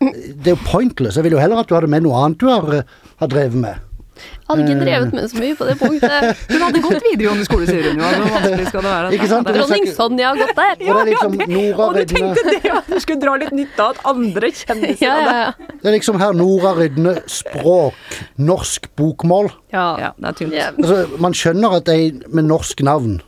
[0.00, 1.16] Det er jo pointless.
[1.16, 3.56] Jeg vil jo heller at du hadde med noe annet du har, eh, har drevet
[3.62, 3.86] med.
[4.20, 6.40] Jeg hadde ikke drevet med så mye på det punktet.
[6.50, 8.04] Hun hadde gått videregående skole, sier hun jo.
[8.04, 9.12] Altså, Hvor vanskelig skal det være?
[9.16, 9.48] Ikke sant?
[9.48, 10.82] Det Dronning Sonja har gått der.
[10.90, 14.04] Er liksom Nora Og du tenkte det, at du skulle dra litt nytte av at
[14.12, 15.72] andre kjendiser Ja, ja, ja.
[15.80, 18.20] Det er liksom her Nora Rydne språk,
[18.50, 19.52] norsk bokmål.
[19.72, 19.86] ja.
[20.04, 20.56] Ja, det er tynt.
[20.60, 20.68] Ja.
[20.76, 23.20] Altså, man skjønner at ei med norsk navn,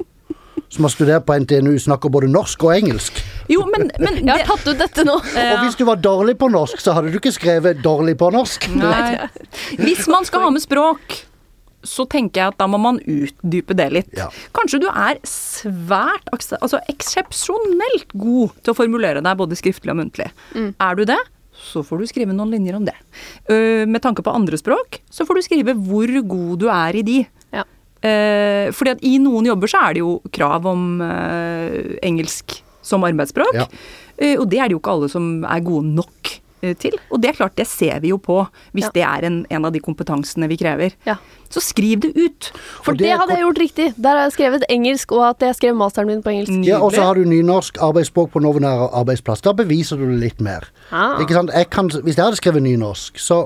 [0.72, 3.18] som har studert på NTNU, snakker både norsk og engelsk.
[3.52, 5.18] Jo, men, men Jeg har tatt ut dette nå.
[5.52, 8.70] Og hvis du var dårlig på norsk, så hadde du ikke skrevet 'dårlig på norsk'.
[8.80, 9.28] Nei.
[9.82, 11.18] Hvis man skal ha med språk,
[11.82, 14.10] så tenker jeg at da må man utdype det litt.
[14.16, 14.30] Ja.
[14.54, 20.30] Kanskje du er svært altså eksepsjonelt god til å formulere deg både skriftlig og muntlig.
[20.54, 21.18] Er du det,
[21.62, 22.96] så får du skrive noen linjer om det.
[23.50, 27.06] Uh, med tanke på andre språk, så får du skrive hvor god du er i
[27.06, 27.20] de.
[28.02, 33.04] Eh, fordi at i noen jobber så er det jo krav om eh, engelsk som
[33.06, 33.54] arbeidsspråk.
[33.54, 33.68] Ja.
[34.18, 36.96] Eh, og det er det jo ikke alle som er gode nok eh, til.
[37.14, 38.40] Og det er klart, det ser vi jo på
[38.74, 38.90] hvis Ja.
[38.96, 40.96] det er en, en av de kompetansene vi krever.
[41.06, 41.16] Ja.
[41.52, 42.50] Så skriv det ut.
[42.82, 43.88] For det, det hadde jeg gjort riktig.
[44.00, 46.54] Der har jeg skrevet engelsk, og at jeg skrev masteren min på engelsk.
[46.66, 49.44] Ja, og så har du nynorsk arbeidsspråk på nåværende arbeidsplass.
[49.44, 50.64] Da beviser du det litt mer.
[50.90, 51.20] Ah.
[51.22, 51.52] Ikke sant?
[51.54, 53.44] Jeg kan, hvis jeg hadde skrevet nynorsk, så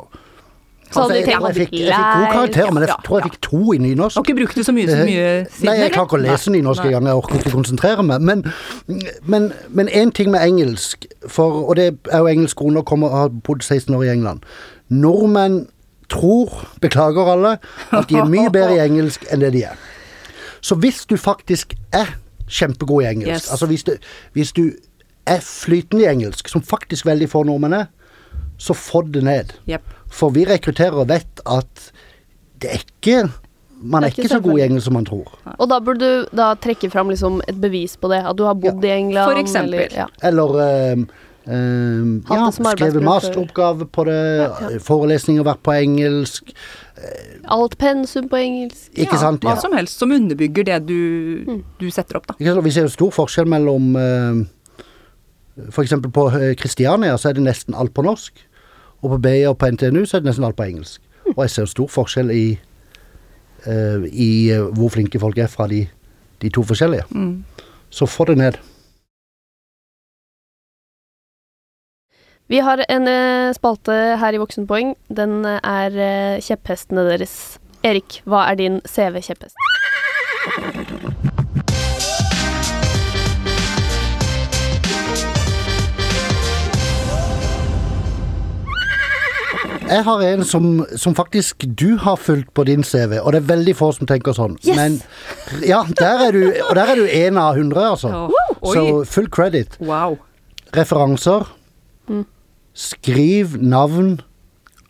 [0.90, 3.18] Så hadde Altså, jeg, tenkt jeg, fikk, jeg fikk god karakter, men jeg Ja, tror
[3.20, 4.16] jeg fikk to i nynorsk.
[4.16, 5.66] Har ikke brukt det så mye, så mye siden?
[5.66, 7.08] Nei, jeg klarer ikke å lese nynorsk engang.
[7.10, 8.20] Jeg orker ikke konsentrere meg.
[8.20, 8.44] Men,
[9.26, 13.08] men, men en ting med engelsk, for, og det er jo engelsk kone og kommer,
[13.10, 14.46] har bodd 16 år i England.
[14.90, 15.66] Nordmenn
[16.08, 17.56] tror, beklager alle,
[17.90, 19.80] at de er mye bedre i engelsk enn det de er.
[20.62, 22.14] Så hvis du faktisk er
[22.46, 23.50] kjempegod i engelsk, Yes.
[23.50, 23.92] altså hvis du,
[24.32, 24.70] hvis du
[25.26, 27.86] er flytende i engelsk, som faktisk veldig få nordmenn er,
[28.58, 29.52] så få det ned.
[29.68, 29.82] Yep.
[30.12, 31.90] For vi rekrutterer og vet at
[32.62, 33.28] det er ikke
[33.76, 35.32] Man er er ikke ikke så god i engelsk som man tror.
[35.58, 38.22] Og da burde du da trekke fram liksom et bevis på det.
[38.24, 39.28] At du har bodd i England.
[39.28, 39.74] For eksempel.
[39.74, 40.06] Eller, ja.
[40.24, 40.56] Eller
[40.94, 41.04] um,
[41.44, 46.56] um, ja, skrevet masteroppgave på det, forelesninger vært på engelsk.
[47.52, 48.88] Alt pensum på engelsk.
[48.96, 49.44] Ikke sant?
[49.44, 52.38] Hva som helst som underbygger det du, du setter opp, da.
[52.40, 52.64] Ikke sant?
[52.64, 54.44] Vi ser jo stor forskjell mellom ehm,
[55.68, 58.45] For eksempel på eh, Kristiania så er det nesten alt på norsk.
[59.06, 61.02] Og på BI og på NTNU så er det nesten alt på engelsk.
[61.36, 62.46] Og jeg ser en stor forskjell i,
[63.66, 65.84] uh, i eh, hvor flinke folk er fra de,
[66.42, 67.06] de to forskjellige.
[67.10, 67.44] Mm.
[67.90, 68.58] Så få det ned.
[72.50, 74.96] Vi har en eh, spalte her i Voksenpoeng.
[75.06, 77.60] Den er kjepphestene deres.
[77.86, 79.54] Erik, hva er din CV-kjepphest?
[89.86, 90.64] Jeg har en som,
[90.98, 94.34] som faktisk du har fulgt på din CV, og det er veldig få som tenker
[94.34, 94.56] sånn.
[94.66, 94.76] Yes!
[94.76, 94.96] Men
[95.66, 98.10] ja, der er du, og der er du en av hundre, altså.
[98.60, 99.78] Oh, Så full credit.
[99.80, 100.18] Wow.
[100.76, 101.46] Referanser.
[102.76, 104.18] Skriv navn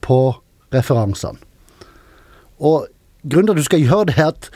[0.02, 0.20] på
[0.74, 1.38] referansene.
[2.56, 2.86] Og
[3.28, 4.50] grunnen til at du skal gjøre det, er at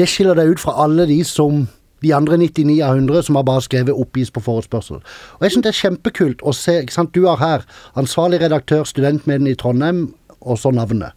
[0.00, 1.66] det skiller deg ut fra alle de som
[2.02, 5.02] de andre 99 av 100 som har bare skrevet 'oppgis på forespørsel'.
[5.38, 7.64] Og jeg syns det er kjempekult å se ikke sant, Du har her
[7.96, 11.12] ansvarlig redaktør, studentmedlem i Trondheim, og så navnet.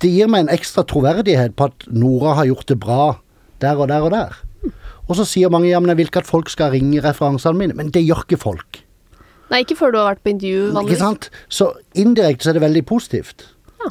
[0.00, 3.16] Det gir meg en ekstra troverdighet på at Nora har gjort det bra
[3.60, 4.36] der og der og der.
[5.08, 7.74] Og så sier mange ja, men jeg vil ikke at folk skal ringe referansene mine.
[7.74, 8.84] Men det gjør ikke folk.
[9.50, 10.68] Nei, ikke før du har vært på intervju.
[10.84, 11.30] Ikke sant?
[11.50, 13.48] Så indirekte så er det veldig positivt.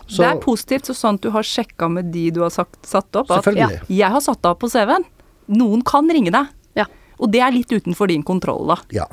[0.08, 2.86] Så- det er positivt så sånn at du har sjekka med de du har sagt,
[2.86, 3.30] satt opp.
[3.32, 5.04] At ja, jeg har satt deg opp på CV-en.
[5.50, 6.52] Noen kan ringe deg.
[6.78, 6.86] Ja.
[7.20, 8.80] Og det er litt utenfor din kontroll, da.
[8.94, 9.08] Ja.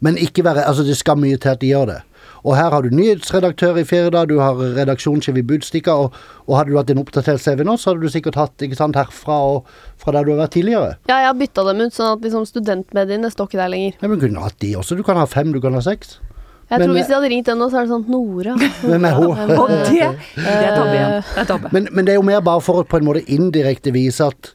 [0.00, 1.98] Men ikke være Altså, det skal mye til at de gjør det.
[2.46, 6.14] Og her har du nyhetsredaktør i Firda, du har redaksjonssjef i Budstikka, og,
[6.46, 8.96] og hadde du hatt en oppdatert CV nå, så hadde du sikkert hatt ikke sant,
[8.96, 10.92] herfra og fra der du har vært tidligere.
[11.10, 13.98] Ja, jeg har bytta dem ut, sånn at liksom studentmediene står ikke der lenger.
[13.98, 14.96] Ja, men kunne hatt de også.
[14.98, 16.20] Du kan ha fem, du kan ha seks.
[16.68, 18.54] Jeg Men, tror hvis eh, de hadde ringt den nå, så er det sånn Nora.
[18.84, 19.30] Hvem er hun?
[19.34, 20.18] Eh, Og det, er igjen.
[20.36, 21.70] Det er tabbe.
[21.72, 24.52] Men, men det er jo mer bare for å på en måte indirekte vise at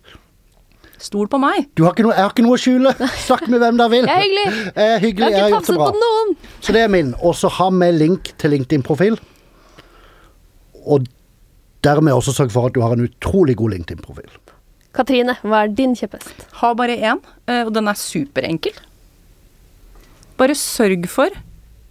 [1.04, 1.66] Stol på meg.
[1.76, 2.94] du har ikke noe, jeg har ikke noe å skjule.
[3.26, 4.06] Snakk med hvem dere vil.
[4.14, 4.46] Jeg er hyggelig.
[4.76, 6.32] Er hyggelig, har jeg har ikke tafset på noen.
[6.64, 7.10] Så det er min.
[7.20, 9.18] Og så ha med link til LinkedIn-profil.
[10.88, 11.10] Og
[11.84, 14.32] dermed også sørg for at du har en utrolig god LinkedIn-profil.
[14.94, 16.46] Katrine, hva er din kjepphest?
[16.62, 18.78] Har bare én, eh, og den er superenkel.
[20.40, 21.34] Bare sørg for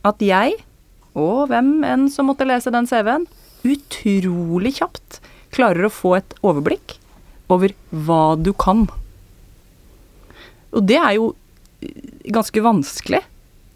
[0.09, 0.57] at jeg,
[1.19, 3.27] og hvem enn som måtte lese den CV-en,
[3.67, 5.21] utrolig kjapt
[5.53, 6.97] klarer å få et overblikk
[7.53, 8.87] over hva du kan.
[10.73, 11.31] Og det er jo
[11.83, 11.93] eh,
[12.33, 13.23] ganske vanskelig.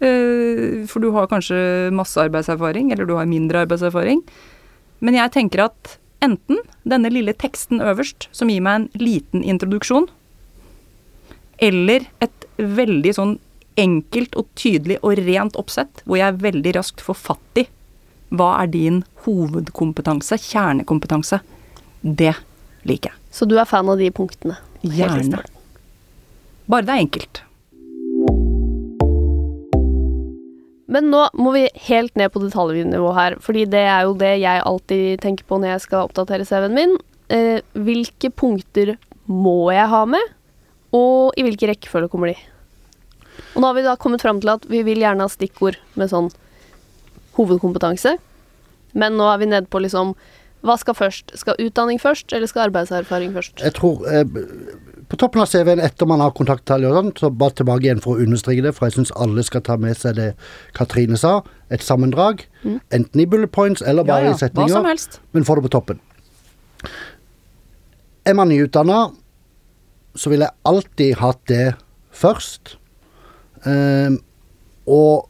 [0.01, 4.23] eh, For du har kanskje masse arbeidserfaring, eller du har mindre arbeidserfaring.
[4.99, 6.57] Men jeg tenker at enten
[6.89, 10.07] denne lille teksten øverst, som gir meg en liten introduksjon,
[11.61, 13.35] eller et veldig sånn
[13.77, 17.67] enkelt og tydelig og rent oppsett, hvor jeg veldig raskt får fatt i
[18.33, 21.39] hva er din hovedkompetanse, kjernekompetanse.
[22.01, 22.33] Det
[22.89, 23.19] liker jeg.
[23.31, 24.57] Så du er fan av de punktene?
[24.81, 25.43] Gjerne.
[26.67, 27.43] Bare det er enkelt.
[30.87, 34.63] Men nå må vi helt ned på detaljnivå her, fordi det er jo det jeg
[34.63, 36.95] alltid tenker på når jeg skal oppdatere CV-en min.
[37.31, 38.95] Eh, hvilke punkter
[39.27, 40.31] må jeg ha med,
[40.95, 42.37] og i hvilken rekkefølge kommer de?
[43.53, 46.11] Og nå har vi da kommet fram til at vi vil gjerne ha stikkord med
[46.11, 46.31] sånn
[47.35, 48.15] hovedkompetanse,
[48.97, 50.15] men nå er vi nede på liksom
[50.65, 51.35] hva skal først?
[51.37, 53.59] Skal utdanning først, eller skal arbeidserfaring først?
[53.61, 54.23] Jeg tror eh,
[55.07, 58.25] På toppen av CV-en etter man har og sånn, så bare tilbake igjen for å
[58.25, 60.33] understreke det, for jeg syns alle skal ta med seg det
[60.75, 61.43] Katrine sa.
[61.71, 62.43] Et sammendrag.
[62.91, 64.67] Enten i bullet points eller bare i setninger.
[64.67, 65.21] Hva som helst.
[65.31, 66.01] men få det på toppen.
[68.27, 69.13] Er man nyutdanna,
[70.15, 71.75] så ville jeg alltid hatt det
[72.11, 72.75] først.
[73.63, 74.19] Um,
[74.87, 75.29] og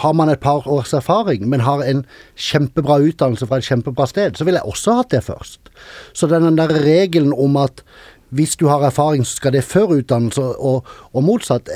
[0.00, 2.04] har man et par års erfaring, men har en
[2.36, 5.72] kjempebra utdannelse fra et kjempebra sted, så ville jeg også hatt det først.
[6.16, 7.84] Så den der regelen om at
[8.32, 11.68] hvis du har erfaring, så skal det før utdannelse, og, og motsatt.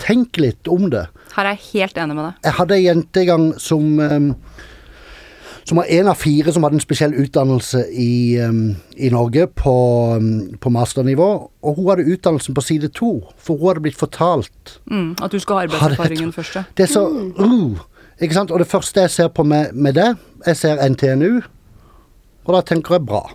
[0.00, 1.06] Tenk litt om det.
[1.36, 2.42] Her er jeg helt enig med deg.
[2.48, 4.30] Jeg hadde ei jente en gang som ehm,
[5.70, 9.74] som var en av fire som hadde en spesiell utdannelse i, ehm, i Norge på,
[10.16, 11.28] ehm, på masternivå.
[11.62, 15.38] Og hun hadde utdannelsen på side to, for hun hadde blitt fortalt Mm, at du
[15.38, 16.62] skal ha arbeidserfaringen først, ja.
[16.76, 17.06] Det er så
[17.38, 17.78] uh,
[18.20, 18.50] Ikke sant?
[18.50, 21.40] Og det første jeg ser på med, med det, jeg ser NTNU,
[22.44, 23.30] og da tenker jeg bra.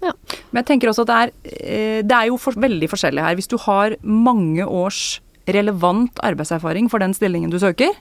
[0.00, 3.36] Men jeg tenker også at det er, eh, det er jo for, veldig forskjellig her.
[3.38, 7.92] Hvis du har mange års relevant arbeidserfaring for den stillingen du søker,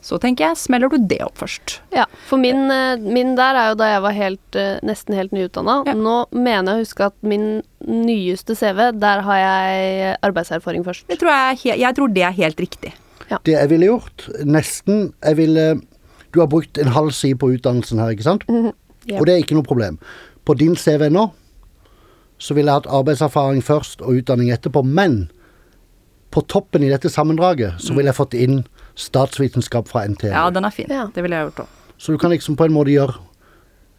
[0.00, 1.80] så tenker jeg smeller du det opp først.
[1.92, 5.32] Ja, for min, eh, min der er jo da jeg var helt, eh, nesten helt
[5.36, 5.82] nyutdanna.
[5.86, 5.94] Ja.
[5.94, 11.06] Nå mener jeg å huske at min nyeste CV, der har jeg arbeidserfaring først.
[11.08, 12.94] Det tror jeg, jeg tror det er helt riktig.
[13.44, 15.80] Det jeg ville gjort, nesten Jeg ville
[16.34, 18.44] Du har brukt en halv side på utdannelsen her, ikke sant?
[19.06, 19.18] Ja.
[19.18, 19.98] Og det er ikke noe problem.
[20.44, 21.30] På din CV nå
[22.40, 25.26] så ville jeg hatt arbeidserfaring først og utdanning etterpå, men
[26.32, 28.62] på toppen i dette sammendraget så ville jeg fått inn
[28.96, 30.32] statsvitenskap fra NTNU.
[30.32, 30.88] Ja, den er fin.
[30.88, 31.08] Ja.
[31.12, 31.74] Det ville jeg gjort òg.
[32.00, 33.18] Så du kan liksom på en måte gjøre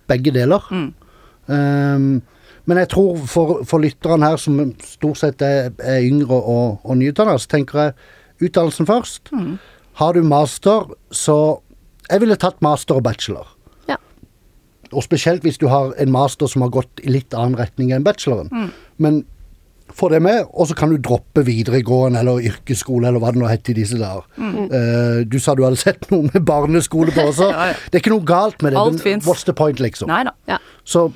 [0.09, 0.65] begge deler.
[0.71, 0.87] Mm.
[1.45, 2.07] Um,
[2.69, 6.97] men jeg tror for, for lytterne her, som stort sett er, er yngre og, og
[6.97, 9.33] nyutdanna, så tenker jeg utdannelsen først.
[9.33, 9.57] Mm.
[10.01, 11.61] Har du master, så
[12.11, 13.45] Jeg ville tatt master og bachelor.
[14.91, 18.03] Og spesielt hvis du har en master som har gått i litt annen retning enn
[18.03, 18.49] bacheloren.
[18.51, 18.71] Mm.
[19.01, 19.21] Men
[19.95, 23.49] få det med, og så kan du droppe videregående eller yrkesskole eller hva det nå
[23.49, 24.23] heter i disse dager.
[24.39, 27.49] Eh, du sa du hadde sett noe med barneskole på også.
[27.51, 27.57] Mm.
[27.61, 27.75] Ja, ja.
[27.91, 30.09] Det er ikke noe galt med det, Alt men what's the point, liksom?
[30.11, 30.33] Nei da.
[30.49, 30.57] Ja.
[30.87, 31.09] Så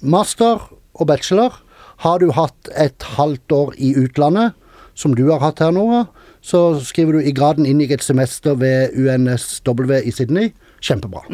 [0.00, 0.62] master
[0.94, 1.58] og bachelor,
[2.04, 4.54] har du hatt et halvt år i utlandet,
[4.96, 6.04] som du har hatt her nå,
[6.44, 10.52] så skriver du i graden inngikk et semester ved UNSW i Sydney.
[10.84, 11.24] Kjempebra.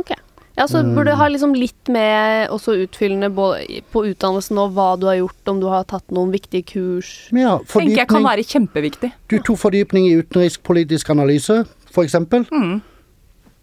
[0.00, 0.14] Ok.
[0.60, 5.06] Ja, så burde du ha liksom litt med også utfyllende på utdannelsen og hva du
[5.08, 7.12] har gjort, om du har tatt noen viktige kurs.
[7.32, 9.12] Ja, Tenker jeg kan være kjempeviktig.
[9.32, 12.44] Du tok fordypning i utenrikspolitisk analyse, for eksempel.
[12.52, 12.82] Mm.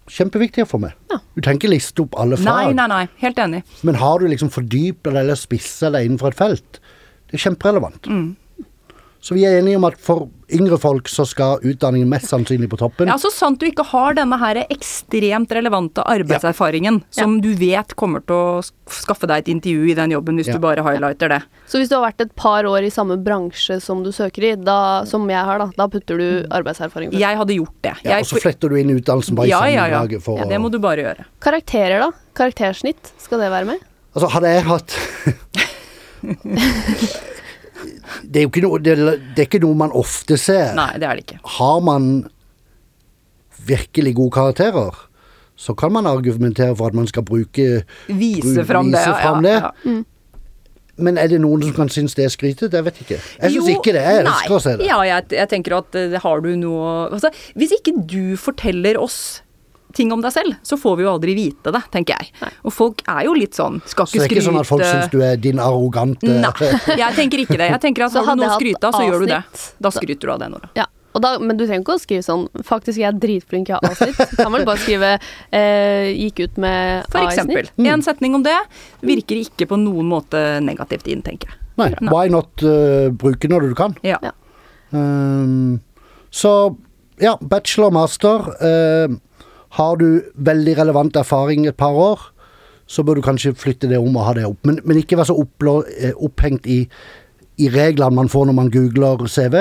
[0.09, 0.97] Kjempeviktig få med.
[1.11, 1.19] Ja.
[1.35, 3.03] Du trenger ikke liste opp alle Nei, fag, nei, nei.
[3.21, 3.61] Helt enig.
[3.85, 6.81] men har du liksom fordypet deg eller spissa deg innenfor et felt,
[7.27, 8.07] det er kjemperelevant.
[8.09, 8.29] Mm.
[9.19, 12.77] Så vi er enige om at for yngre folk så skal utdanningen mest sannsynlig på
[12.79, 13.09] toppen.
[13.09, 18.21] Ja, Så sant du ikke har denne her ekstremt relevante arbeidserfaringen som du vet kommer
[18.23, 20.53] til å skaffe deg et intervju i den jobben hvis Ja.
[20.55, 21.41] du bare highlighter det.
[21.67, 24.55] Så hvis du har vært et par år i samme bransje som du søker i,
[24.55, 27.19] da, som jeg har, da, da putter du arbeidserfaring først.
[27.19, 27.95] Jeg hadde gjort det.
[28.05, 29.99] Ja, Jeg, og så fletter du inn utdannelsen bare i ja, ja, ja.
[29.99, 31.25] sammendraget for ja, det må du bare gjøre.
[31.43, 32.11] Karakterer, da?
[32.37, 33.83] Karaktersnitt, skal det være med?
[34.15, 34.95] Altså, hadde jeg hatt
[38.23, 40.73] Det er jo ikke noe det, det er ikke noe man ofte ser.
[40.77, 41.39] Nei, det er det ikke.
[41.57, 42.11] Har man
[43.67, 44.95] virkelig gode karakterer,
[45.57, 49.01] så kan man argumentere for at man skal bruke Vise fram det.
[49.01, 49.57] ja, fram ja, det.
[49.91, 49.97] ja.
[50.97, 52.73] Men er det noen som kan synes det er skrytet?
[52.73, 53.17] Jeg vet ikke.
[53.21, 54.01] Jeg syns ikke det.
[54.01, 54.87] Jeg elsker å se det.
[54.89, 59.43] Ja, jeg, jeg tenker at eh, har du noe altså, Hvis ikke du forteller oss
[59.97, 62.51] ting om deg selv, så får vi jo aldri vite det, tenker jeg.
[62.63, 64.69] Og folk er jo litt sånn Skal ikke skryte Så det er ikke sånn at
[64.69, 66.51] folk syns du er din arrogante Nei,
[67.01, 67.71] jeg tenker ikke det.
[67.73, 69.41] Jeg tenker at Har du noe å skryte av, så gjør du det.
[69.81, 70.71] Da skryter du av det, Nora.
[70.77, 70.87] Ja.
[71.17, 73.89] Og da, men du trenger ikke å skrive sånn Faktisk, jeg er dritflink, jeg har
[73.89, 74.19] A-snitt.
[74.33, 77.71] Du kan vel bare skrive eh, 'gikk ut med For eksempel.
[77.77, 77.87] Mm.
[77.95, 78.57] En setning om det
[79.05, 81.63] virker ikke på noen måte negativt inn, tenker jeg.
[81.77, 83.93] Nei, why not uh, bruke når du kan?
[84.05, 84.17] Ja.
[84.25, 84.33] Ja.
[84.89, 85.77] Um,
[86.33, 86.73] så
[87.21, 88.49] ja, bachelor, master.
[88.61, 89.19] Um,
[89.77, 92.21] har du veldig relevant erfaring et par år,
[92.87, 94.59] så bør du kanskje flytte det om og ha det opp.
[94.67, 96.83] Men, men ikke være så opplå, eh, opphengt i,
[97.59, 99.57] i reglene man får når man googler CV.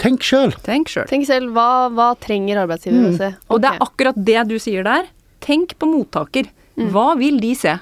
[0.00, 0.54] Tenk sjøl.
[0.64, 1.08] Tenk sjøl.
[1.10, 3.32] Tenk selv, hva, hva trenger arbeidsgiver å se?
[3.50, 5.08] Og det er akkurat det du sier der.
[5.44, 6.48] Tenk på mottaker.
[6.92, 7.74] Hva vil de se?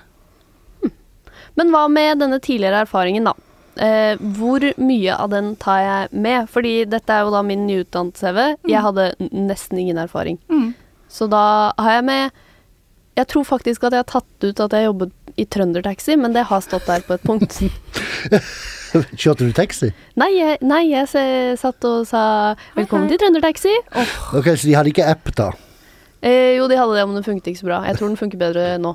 [1.58, 3.34] Men hva med denne tidligere erfaringen, da?
[3.78, 6.48] Eh, hvor mye av den tar jeg med?
[6.50, 8.38] Fordi dette er jo da min nyutdannede CV.
[8.70, 10.38] Jeg hadde nesten ingen erfaring.
[11.08, 12.30] Så da har jeg med
[13.18, 16.44] Jeg tror faktisk at jeg har tatt ut at jeg jobbet i Trøndertaxi, men det
[16.46, 17.56] har stått der på et punkt.
[19.18, 19.90] Kjørte du taxi?
[20.18, 21.08] Nei, jeg, nei, jeg
[21.58, 23.74] satt og sa 'velkommen til Trøndertaxi'.
[23.94, 24.38] Oh.
[24.38, 25.50] Ok, Så de hadde ikke app, da?
[26.22, 27.82] eh, jo, de hadde det, men den funket ikke så bra.
[27.86, 28.94] Jeg tror den funker bedre nå.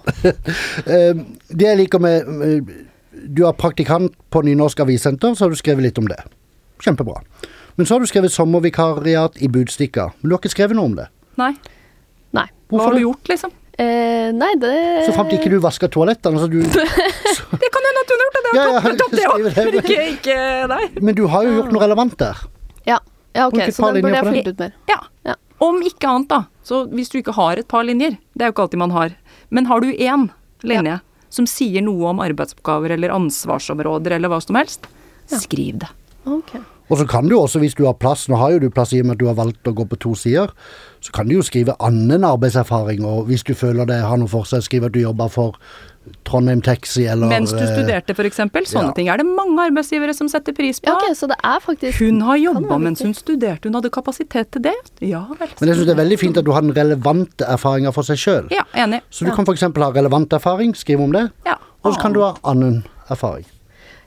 [0.88, 2.72] Um, det jeg liker med med-
[3.36, 6.18] Du er praktikant på Nynorsk Avissenter, så har du skrevet litt om det.
[6.82, 7.22] Kjempebra.
[7.78, 10.12] Men så har du skrevet sommervikariat i Budstikka.
[10.22, 11.08] Men du har ikke skrevet noe om det.
[11.38, 11.54] Nei.
[12.34, 12.48] Nei.
[12.50, 13.54] Hva Hvorfor har du gjort, liksom?
[13.74, 14.74] Eh, nei, det
[15.08, 16.42] Så fram ikke du vasker toalettene.
[16.42, 16.60] Så du,
[17.64, 18.44] Det kan hende at hun har gjort det.
[18.44, 19.48] Det Ja, ja, tatt det òg.
[19.48, 20.36] Men ikke, ikke
[20.74, 21.00] deg.
[21.02, 22.44] men du har jo gjort noe relevant der.
[22.90, 23.00] Ja,
[23.34, 24.76] ja ok, så par den burde jeg fylt ut mer.
[24.92, 25.00] Ja.
[25.26, 25.38] Ja.
[25.64, 26.44] Om ikke annet, da.
[26.68, 29.18] Så hvis du ikke har et par linjer, det er jo ikke alltid man har,
[29.50, 30.30] men har du én
[30.64, 31.00] linje
[31.34, 34.86] som sier noe om arbeidsoppgaver eller ansvarsområder eller hva som helst,
[35.34, 35.90] skriv det.
[36.30, 36.54] Ok.
[36.94, 39.00] Og så kan du også, hvis du har plass, nå har jo du plass i
[39.02, 40.52] og med at du har valgt å gå på to sider,
[41.02, 44.46] så kan du jo skrive annen arbeidserfaring, og hvis du føler det har noe for
[44.46, 45.58] seg, skrive at du jobber for
[46.28, 48.44] Trondheim Taxi eller Mens du eh, studerte, f.eks.
[48.70, 48.94] Sånne ja.
[49.00, 50.92] ting er det mange arbeidsgivere som setter pris på.
[50.92, 54.52] Ja, ok, så det er faktisk Hun har jobba mens hun studerte, hun hadde kapasitet
[54.54, 54.76] til det.
[55.02, 55.50] Ja vel.
[55.62, 58.22] Men jeg syns det er veldig fint at du har den relevante erfaringa for seg
[58.22, 58.54] sjøl.
[58.54, 59.02] Ja, enig.
[59.10, 59.66] Så du kan f.eks.
[59.66, 61.58] ha relevant erfaring, skrive om det, Ja.
[61.82, 63.48] og så kan du ha annen erfaring.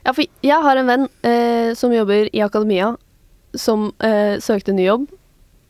[0.07, 2.93] Ja, for jeg har en venn eh, som jobber i akademia,
[3.59, 5.09] som eh, søkte ny jobb.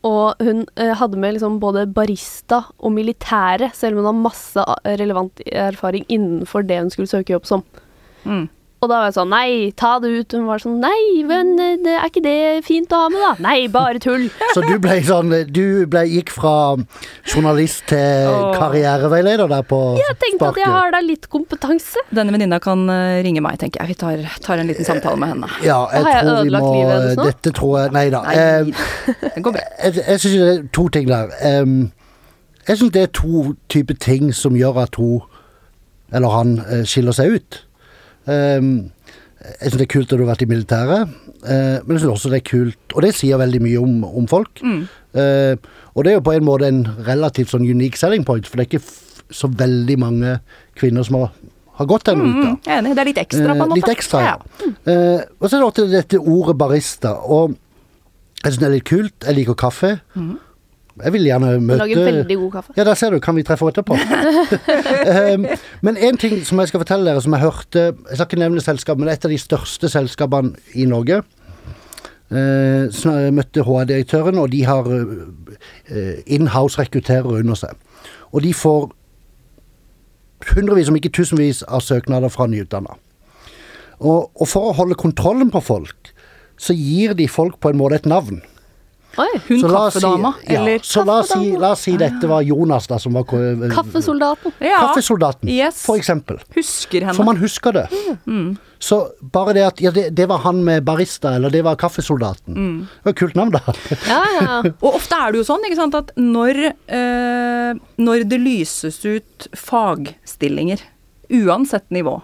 [0.05, 4.67] Og hun eh, hadde med liksom både barista og militære, selv om hun har masse
[5.01, 7.65] relevant erfaring innenfor det hun skulle søke jobb som.
[8.29, 8.45] Mm.
[8.77, 10.33] Og da var jeg sånn Nei, ta det ut.
[10.37, 12.37] Hun var sånn Nei, men eh, det er ikke det
[12.67, 13.31] fint å ha med, da?
[13.41, 14.27] Nei, bare tull.
[14.55, 16.53] Så du ble sånn Du ble, gikk fra
[17.25, 22.05] journalist til karriereveileder der på Jeg tenkte at jeg har da litt kompetanse.
[22.13, 23.95] Denne venninna kan eh, ringe meg, tenker jeg.
[23.95, 25.51] Vi tar, tar en liten samtale med henne.
[25.65, 27.29] Ja, jeg Har jeg tror vi må livet hennes nå?
[27.31, 28.23] Dette tror jeg Nei da.
[28.27, 28.75] Nei,
[29.35, 29.67] det går bra.
[29.83, 31.33] jeg jeg syns det er to ting der.
[32.67, 35.23] Jeg syns det er to typer ting som gjør at hun,
[36.13, 37.63] eller han, eh, skiller seg ut.
[38.27, 38.69] Em,
[39.47, 41.11] jeg syns det er kult at du har vært i militæret,
[41.47, 44.25] eh, men jeg syns også det er kult Og det sier veldig mye om, om
[44.27, 44.59] folk.
[44.63, 44.81] Mm.
[45.17, 45.55] Eh,
[45.95, 48.65] og det er jo på en måte en relativt sånn unique selling point, for det
[48.67, 50.33] er ikke så veldig mange
[50.79, 51.31] kvinner som har,
[51.79, 52.51] har gått den ruta.
[52.55, 52.91] Mm, enig.
[52.95, 53.79] Det er litt ekstra, på en Eh, måte.
[53.81, 54.35] Litt ekstra, ja.
[54.87, 57.15] Eh, og så er det dette ordet barista.
[57.27, 57.55] Og
[58.43, 59.17] jeg syns det er litt kult.
[59.27, 59.99] Jeg liker kaffe.
[61.03, 62.73] Jeg vil gjerne møte Lage lager veldig god kaffe.
[62.77, 63.19] Ja, der ser du.
[63.19, 63.93] Kan vi treffe etterpå?
[63.93, 65.47] um,
[65.85, 68.63] men en ting som jeg skal fortelle dere, som jeg hørte Jeg skal ikke nevne
[68.63, 71.21] selskap, men et av de største selskapene i Norge.
[72.31, 77.77] Uh, jeg møtte HR-direktøren, og de har uh, inhouse rekrutterere under seg.
[78.31, 78.89] Og de får
[80.53, 82.97] hundrevis, om ikke tusenvis, av søknader fra nyutdanna.
[83.97, 86.11] Og, og for å holde kontrollen på folk,
[86.57, 88.41] så gir de folk på en måte et navn.
[89.17, 89.27] Oi.
[89.47, 92.41] Hun oss si- kaffedama, ja, eller Så la oss, si, la oss si dette var
[92.45, 93.23] Jonas, da, som var
[93.73, 94.51] Kaffesoldaten.
[94.61, 94.77] ja.
[94.87, 95.79] Kaffesoldaten, Yes.
[95.85, 96.37] for eksempel.
[96.55, 97.15] Husker henne.
[97.17, 97.87] For man husker det.
[98.79, 98.99] Så
[99.33, 102.53] bare det at ja, det, det var han med barista, eller det var kaffesoldaten.
[102.85, 103.59] Det var et kult navn, da.
[104.05, 104.59] Ja, ja.
[104.85, 109.47] Og ofte er det jo sånn ikke sant, at når, øh, når det lyses ut
[109.57, 110.77] fagstillinger,
[111.33, 112.19] uansett nivå,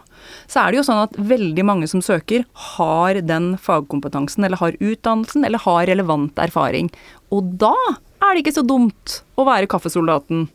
[0.47, 4.79] så er det jo sånn at veldig mange som søker, har den fagkompetansen, eller har
[4.79, 6.91] utdannelsen, eller har relevant erfaring.
[7.33, 7.75] Og da
[8.23, 10.47] er det ikke så dumt å være kaffesoldaten.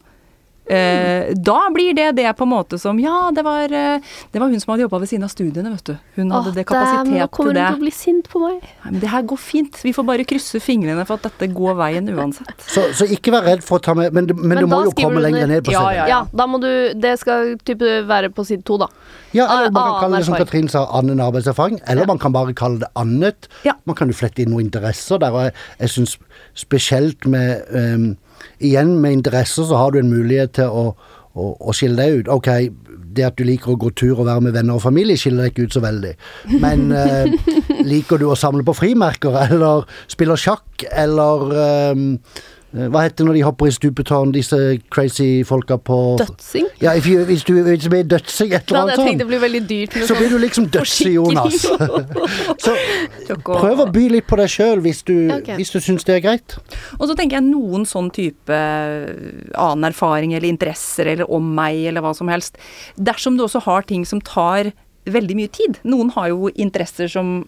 [0.69, 4.01] Eh, da blir det det på en måte som Ja, det var, eh,
[4.33, 5.95] det var hun som hadde jobba ved siden av studiene, vet du.
[6.19, 8.59] Hun hadde Åh, det der, nå kapasitet kommer hun til å bli sint på meg.
[8.85, 9.81] Nei, men det her går fint.
[9.83, 12.53] Vi får bare krysse fingrene for at dette går veien uansett.
[12.69, 14.93] Så, så ikke vær redd for å ta med Men, men, Men du må jo
[14.93, 15.65] komme lenger ned.
[15.65, 18.77] på på Ja, ja, Ja, da må du Det skal type være på side to,
[18.79, 18.87] da.
[19.33, 20.35] Ja, eller man kan kalle det som.
[20.37, 21.81] Katrin sa, annen arbeidserfaring.
[21.87, 22.07] Eller Ja.
[22.07, 23.49] man kan bare kalle det annet.
[23.65, 23.73] Ja.
[23.87, 25.33] Man kan jo flette inn noen interesser der.
[25.33, 26.19] Og jeg, jeg syns
[26.55, 28.17] spesielt med ehm,
[28.59, 30.85] Igjen, med interesser så har du en mulighet til å,
[31.35, 32.31] å, å skille deg ut.
[32.39, 32.51] Ok,
[33.19, 35.55] det at du liker å gå tur og være med venner og familie, skiller deg
[35.55, 36.15] ikke ut så veldig.
[36.63, 37.33] Men eh,
[37.87, 42.07] liker du å samle på frimerker, eller spiller sjakk, eller eh,
[42.69, 44.57] Hva heter det når de hopper i stupetårn, disse
[44.93, 46.67] crazy folka på Dødsing.
[46.83, 49.23] Ja, if you, hvis du hvis du blir dødsing, et eller annet jeg tenkte sånt
[49.23, 51.65] det blir veldig dyrt så blir sånn du liksom dødsig, Jonas.
[52.65, 52.75] så
[53.47, 55.57] prøv å by litt på deg sjøl hvis du, okay.
[55.57, 56.59] hvis du syns det er greit.
[56.99, 62.05] Og så tenker jeg noen sånn type annen erfaring eller interesser eller om meg eller
[62.05, 62.61] hva som helst.
[63.01, 64.75] Dersom du også har ting som tar
[65.09, 65.81] veldig mye tid.
[65.89, 67.41] Noen har jo interesser som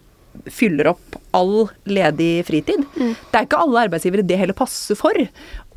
[0.51, 2.85] fyller opp all ledig fritid.
[2.95, 5.17] Det er ikke alle arbeidsgivere det heller passer for.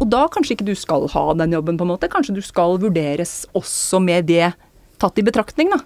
[0.01, 2.11] Og da kanskje ikke du skal ha den jobben, på en måte.
[2.13, 4.53] Kanskje du skal vurderes også med det
[5.03, 5.83] tatt i betraktning, da.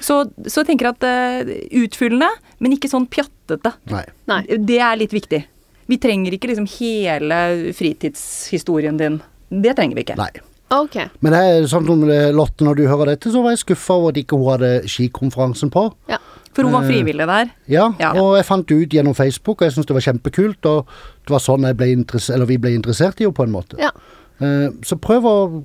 [0.00, 2.28] Så, så jeg tenker at uh, utfyllende,
[2.62, 3.72] men ikke sånn pjattete.
[3.92, 4.04] Nei.
[4.30, 4.42] Nei.
[4.68, 5.40] Det er litt viktig.
[5.88, 7.38] Vi trenger ikke liksom hele
[7.76, 9.20] fritidshistorien din.
[9.48, 10.18] Det trenger vi ikke.
[10.20, 10.30] Nei.
[10.68, 11.08] Okay.
[11.24, 13.96] Men det er sånn som eh, Lotte, når du hører dette, så var jeg skuffa
[13.96, 15.86] over at ikke hun hadde skikonferansen på.
[16.12, 16.20] Ja.
[16.58, 17.50] For hun var Eh, frivillig der.
[17.70, 18.10] Ja, Ja.
[18.18, 20.66] og jeg fant det ut gjennom Facebook, og jeg syntes det var kjempekult.
[20.66, 20.86] Og
[21.24, 21.86] det var sånn jeg ble
[22.34, 23.78] eller vi ble interessert i henne, på en måte.
[23.78, 23.90] ja.
[24.40, 25.64] Eh, Så prøv å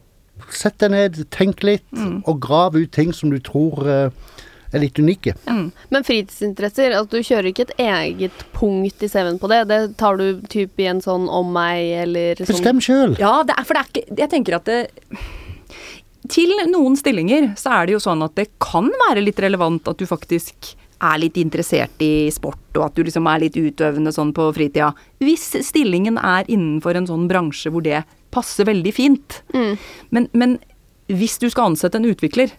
[0.49, 1.83] sette deg ned, tenk litt,
[2.27, 4.09] og grav ut ting som du tror eh,
[4.73, 5.35] er litt unike.
[5.47, 9.67] Men fritidsinteresser, altså du kjører ikke et eget punkt i CV-en på det.
[9.69, 13.17] Det tar du typ i en sånn om meg, eller sånn Bestem sjøl.
[13.19, 14.89] Ja, det er, for det er ikke Jeg tenker at det
[16.29, 19.97] Til noen stillinger så er det jo sånn at det kan være litt relevant at
[19.99, 24.33] du faktisk er litt interessert i sport, og at du liksom er litt utøvende sånn
[24.35, 24.93] på fritida.
[25.23, 29.41] Hvis stillingen er innenfor en sånn bransje hvor det passer veldig fint.
[29.53, 29.73] Mm.
[30.15, 30.57] Men, men
[31.11, 32.53] hvis du skal ansette en utvikler,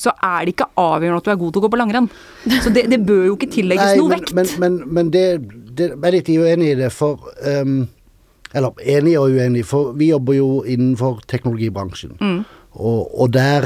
[0.00, 2.10] så er det ikke avgjørende at du er god til å gå på langrenn.
[2.64, 4.34] Så det, det bør jo ikke tillegges noe men, vekt.
[4.36, 5.24] Men, men, men det,
[5.76, 7.82] det jeg er litt uenig i det, for um,
[8.56, 12.16] Eller enig og uenig, for vi jobber jo innenfor teknologibransjen.
[12.18, 12.40] Mm.
[12.70, 13.64] Og, og der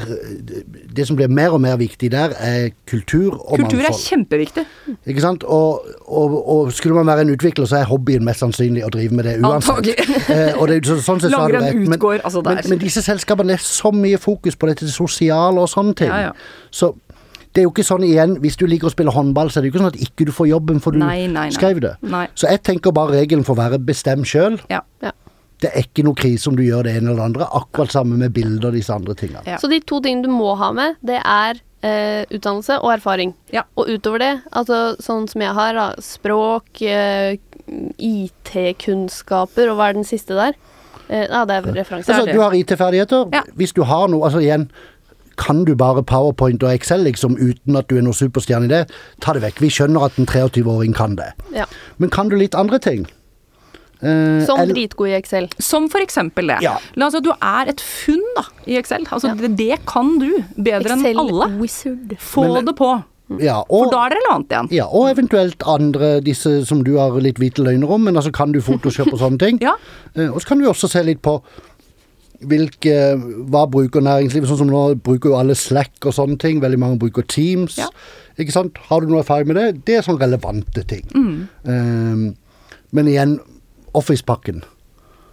[0.97, 4.65] Det som blir mer og mer viktig der, er kultur og Kultur er kjempeviktig.
[5.07, 5.45] Ikke sant?
[5.45, 9.13] Og, og, og skulle man være en utvikler, så er hobbyen mest sannsynlig å drive
[9.15, 9.91] med det uansett.
[10.35, 12.63] Eh, og det, så, sånn sett så rett, men- utgår, altså, der.
[12.63, 16.09] Men, men disse selskapene er så mye fokus på dette sosiale og sånne ting.
[16.09, 16.71] Ja, ja.
[16.73, 16.95] Så
[17.55, 19.69] det er jo ikke sånn igjen, hvis du liker å spille håndball, så er det
[19.69, 21.51] jo ikke sånn at ikke du får jobben for du Nei, nei, nei.
[21.55, 21.93] skrev det.
[22.03, 22.25] Nei.
[22.35, 24.57] Så jeg tenker bare regelen får være bestem sjøl.
[24.73, 24.81] Ja.
[25.05, 25.13] Ja.
[25.65, 27.47] Det er ikke noe krise om du gjør det ene eller det andre.
[27.57, 29.45] Akkurat samme med bilder og disse andre tingene.
[29.49, 29.57] Ja.
[29.63, 33.33] Så de to tingene du må ha med, det er eh, utdannelse og erfaring.
[33.55, 33.65] Ja.
[33.81, 37.41] Og utover det, altså sånn som jeg har, da, språk, eh,
[37.97, 40.59] IT-kunnskaper, og hva er den siste der?
[41.09, 42.13] Eh, ja, det er referanse.
[42.13, 43.31] Altså, du har IT-ferdigheter.
[43.33, 43.45] Ja.
[43.57, 44.69] Hvis du har noe Altså igjen,
[45.41, 48.85] kan du bare PowerPoint og Excel liksom uten at du er noen superstjerne i det,
[49.25, 49.61] ta det vekk.
[49.65, 51.33] Vi skjønner at en 23-åring kan det.
[51.57, 51.67] Ja.
[51.99, 53.09] Men kan du litt andre ting?
[54.05, 55.49] Eh, Som dritgod i Excel.
[55.59, 56.59] Som for eksempel det.
[56.63, 56.77] Ja.
[57.01, 59.07] La oss si at du er et funn da, i Excel.
[59.11, 59.35] Altså, Ja.
[59.41, 61.49] det, det kan du bedre enn alle.
[61.59, 62.17] wizard.
[62.21, 62.93] Få Men- det på,
[63.41, 64.69] ja, for da er det relevant igjen.
[64.71, 68.53] ja, og eventuelt andre, disse som du har litt hvite løgner om, men altså kan
[68.53, 69.59] du Photoshop og sånne ting.
[69.65, 69.73] Ja.
[70.15, 71.41] Eh, og så kan du også se litt på
[72.45, 72.95] hvilke,
[73.49, 76.99] hva bruker næringslivet, sånn som nå bruker jo alle Slack og sånne ting, veldig mange
[77.01, 77.79] bruker Teams.
[77.81, 77.87] Ja.
[78.39, 78.77] Ikke sant?
[78.91, 79.85] Har du noe erfaring med det?
[79.87, 81.07] Det er sånne relevante ting.
[81.15, 81.49] Mm.
[81.65, 82.37] Um,
[82.93, 83.39] men igjen,
[83.95, 84.65] Office-pakken.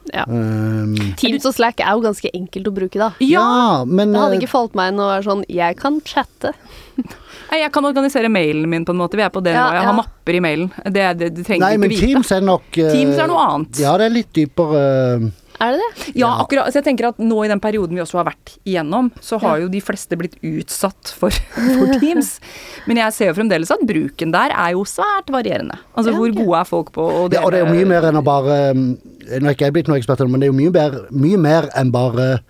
[0.10, 0.24] Ja.
[0.28, 3.12] Um, Teams og Slack er jo ganske enkelt å bruke, da.
[3.22, 6.56] Ja, men Det hadde eh, ikke falt meg inn å være sånn Jeg kan chatte.
[7.52, 9.20] Nei, jeg kan organisere mailen min på en måte.
[9.20, 9.76] Vi er på det Ja, nå.
[9.78, 9.90] Jeg ja.
[9.92, 10.72] har mapper i mailen.
[10.88, 12.16] Det, det, det trenger Nei, du men ikke vite.
[12.16, 13.84] Teams er nok uh, Teams er noe annet.
[13.84, 15.30] Ja, det er litt dypere eh,
[15.62, 16.06] Er det det?
[16.18, 16.30] Ja, Ja.
[16.44, 16.72] akkurat.
[16.74, 19.60] Så jeg tenker at nå i den perioden vi også har vært igjennom, så har
[19.62, 22.40] jo de fleste blitt utsatt for, for Teams.
[22.88, 25.78] Men jeg ser jo fremdeles at bruken der er jo svært varierende.
[25.96, 28.10] Altså Ja, hvor gode er folk på å Ja, og det er jo mye mer
[28.10, 28.98] enn å bare um,
[29.32, 31.70] Nå er ikke jeg blitt noen ekspert, men det er jo mye mer, mye mer
[31.78, 32.42] enn bare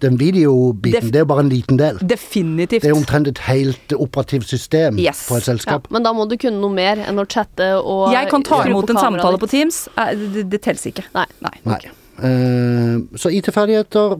[0.00, 1.98] den videobiten, Def- det er jo bare en liten del.
[2.00, 2.80] Definitivt.
[2.82, 5.26] Det er omtrent et helt operativt system Yes.
[5.28, 5.90] på et Ja, selskap.
[5.92, 8.88] men da må du kunne noe mer enn å chatte og Jeg kan ta imot
[8.88, 9.40] en samtale ditt.
[9.44, 9.82] på Teams.
[9.94, 11.04] Det, Det, det telles ikke.
[11.14, 11.26] Nei.
[11.44, 11.52] Nei.
[11.66, 11.78] Nei.
[11.84, 11.90] Eh,
[12.20, 14.18] så IT-ferdigheter,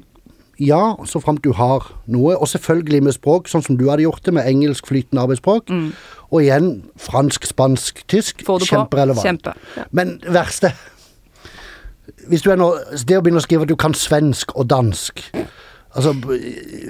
[0.61, 2.37] ja, så framt du har noe.
[2.39, 5.73] Og selvfølgelig med språk, sånn som du hadde gjort det, med engelsk flytende arbeidsspråk.
[6.33, 8.45] Og igjen fransk, spansk, tysk.
[8.47, 8.59] Mm.
[8.69, 9.23] Kjemperelevant.
[9.27, 9.55] Kjempe.
[9.93, 10.73] Men verste
[12.29, 12.69] Hvis du er nå
[13.09, 15.21] Det å begynne å skrive at du kan svensk og dansk
[15.93, 16.15] Altså,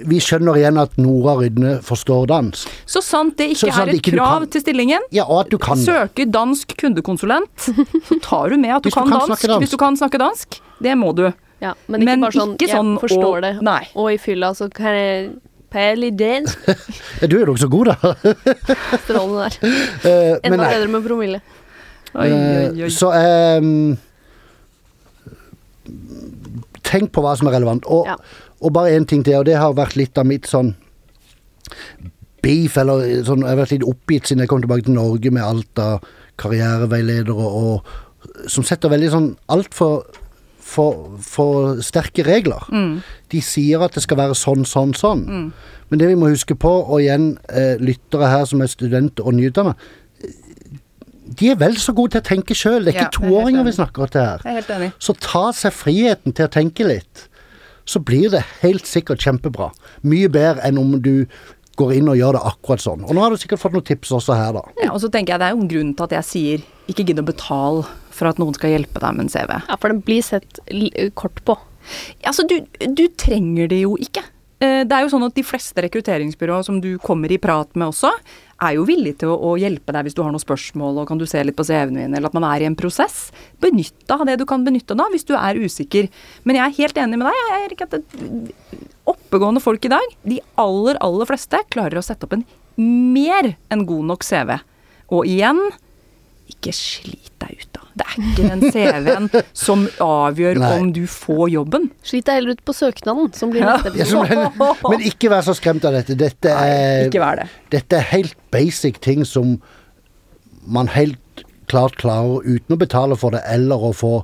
[0.06, 2.68] vi skjønner igjen at Nora Rydne forstår dansk.
[2.86, 5.58] Så sant det ikke sant er et krav kan- til stillingen, Ja, og at du
[5.58, 9.42] kan søker dansk kundekonsulent, så tar du med at du, Hvis du kan, kan dansk,
[9.42, 9.58] dansk.
[9.58, 10.60] Hvis du kan snakke dansk.
[10.82, 11.24] Det må du.
[11.62, 13.52] Ja, men ikke Men bare sånn ikke sånn Jeg forstår og- det.
[13.62, 13.82] nei.
[13.94, 15.30] Og i fylla så kan jeg
[15.72, 16.58] Pæli dansk.
[17.22, 18.14] Ja, du er jo så god, da.
[19.06, 19.54] Strålende der.
[20.04, 21.38] Uh, Enda bedre med promille.
[22.12, 22.40] Oi, oi,
[22.76, 22.82] oi.
[22.84, 23.96] Eh, Så um,
[26.84, 27.86] Tenk på hva som er relevant.
[27.88, 28.16] Og, Ja.
[28.60, 30.74] og bare én ting til, og det har vært litt av mitt sånn
[32.42, 35.42] beef, eller sånn Jeg har vært litt oppgitt siden jeg kom tilbake til Norge med
[35.42, 36.02] alt av
[36.36, 37.86] karriereveiledere og
[38.46, 40.04] Som setter veldig sånn altfor
[40.62, 42.64] for, for sterke regler.
[43.32, 45.24] De sier at det skal være sånn, sånn, sånn.
[45.90, 49.36] Men det vi må huske på, og igjen eh, lyttere her som er studenter og
[49.36, 49.74] nyutdanna
[51.38, 52.84] de er vel så gode til å tenke sjøl.
[52.84, 54.42] Det er Ja, ikke er toåringer vi snakker til her.
[54.44, 54.90] Jeg er helt enig.
[54.98, 57.26] Så ta seg friheten til å tenke litt.
[57.88, 59.70] Så blir det helt sikkert kjempebra.
[60.06, 61.26] Mye bedre enn om du
[61.80, 63.04] går inn og gjør det akkurat sånn.
[63.08, 64.62] Og nå har du sikkert fått noen tips også her, da.
[64.84, 67.06] Ja, og så tenker jeg det er jo en grunn til at jeg sier ikke
[67.08, 69.56] gidd å betale for at noen skal hjelpe deg med en CV.
[69.68, 70.60] Ja, for den blir sett
[71.18, 71.56] kort på.
[72.28, 72.60] Altså, du,
[72.94, 74.22] du trenger det jo ikke.
[74.62, 77.88] Eh, Det er jo sånn at De fleste rekrutteringsbyråer som du kommer i prat med
[77.90, 78.12] også,
[78.62, 81.18] er jo villige til å, å hjelpe deg hvis du har noen spørsmål og kan
[81.18, 83.32] du se litt på CV-en din, eller at man er i en prosess.
[83.64, 86.06] Benytt deg av det du kan benytte deg av hvis du er usikker.
[86.46, 87.40] Men jeg er helt enig med deg.
[87.42, 88.54] Jeg, Erik, at det,
[89.10, 92.46] oppegående folk i dag, de aller, aller fleste, klarer å sette opp en
[92.78, 94.54] mer enn god nok CV.
[95.12, 95.58] Og igjen,
[96.52, 97.80] ikke slit deg ut, da.
[97.92, 99.26] Det er ikke den CV-en
[99.58, 100.70] som avgjør Nei.
[100.78, 101.90] om du får jobben.
[102.06, 104.38] Slit deg heller ut på søknaden, som blir neste Ja, episode.
[104.60, 106.16] men, men ikke vær så skremt av dette.
[106.20, 107.48] Dette Nei, er, ikke vær det.
[107.74, 109.58] dette er helt basic ting som
[110.62, 111.18] man helt
[111.72, 114.14] klart klarer uten å betale for det, eller å få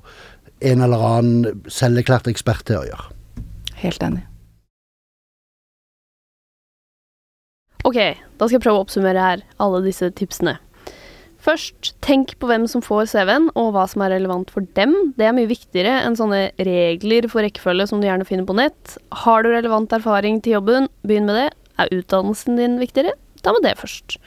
[0.68, 3.11] en eller annen selverklært ekspert til å gjøre.
[3.83, 4.24] Helt enig.
[7.87, 7.95] Ok,
[8.39, 10.57] da skal jeg prøve å oppsummere her alle disse tipsene.
[11.39, 14.95] Først, tenk på hvem som får CV-en, og hva som er relevant for dem.
[15.18, 18.97] Det er mye viktigere enn sånne regler for rekkefølge som du gjerne finner på nett.
[19.22, 21.49] Har du relevant erfaring til jobben, begynn med det.
[21.78, 23.14] Er utdannelsen din viktigere?
[23.45, 24.18] Ta med det først.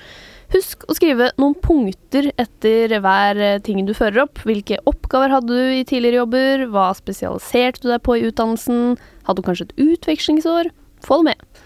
[0.51, 4.41] Husk å skrive noen punkter etter hver eh, ting du fører opp.
[4.47, 6.66] Hvilke oppgaver hadde du i tidligere jobber?
[6.74, 8.97] Hva spesialiserte du deg på i utdannelsen?
[9.28, 10.72] Hadde du kanskje et utvekslingsår?
[11.07, 11.61] Få det med.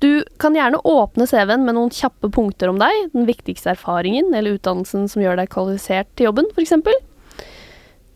[0.00, 4.56] Du kan gjerne åpne CV-en med noen kjappe punkter om deg, den viktigste erfaringen eller
[4.56, 6.72] utdannelsen som gjør deg kvalifisert til jobben, f.eks.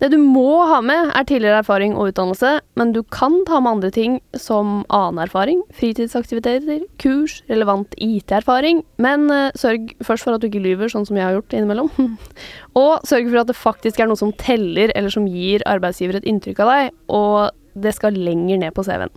[0.02, 3.76] Det du må ha med, er tidligere erfaring og utdannelse, men du kan ta med
[3.76, 10.42] andre ting som annen erfaring, fritidsaktiviteter, kurs, relevant IT-erfaring, men eh, sørg først for at
[10.42, 11.92] du ikke lyver, sånn som jeg har gjort innimellom.
[12.84, 16.28] og sørg for at det faktisk er noe som teller, eller som gir arbeidsgiver et
[16.28, 19.14] inntrykk av deg, og det skal lenger ned på CV-en.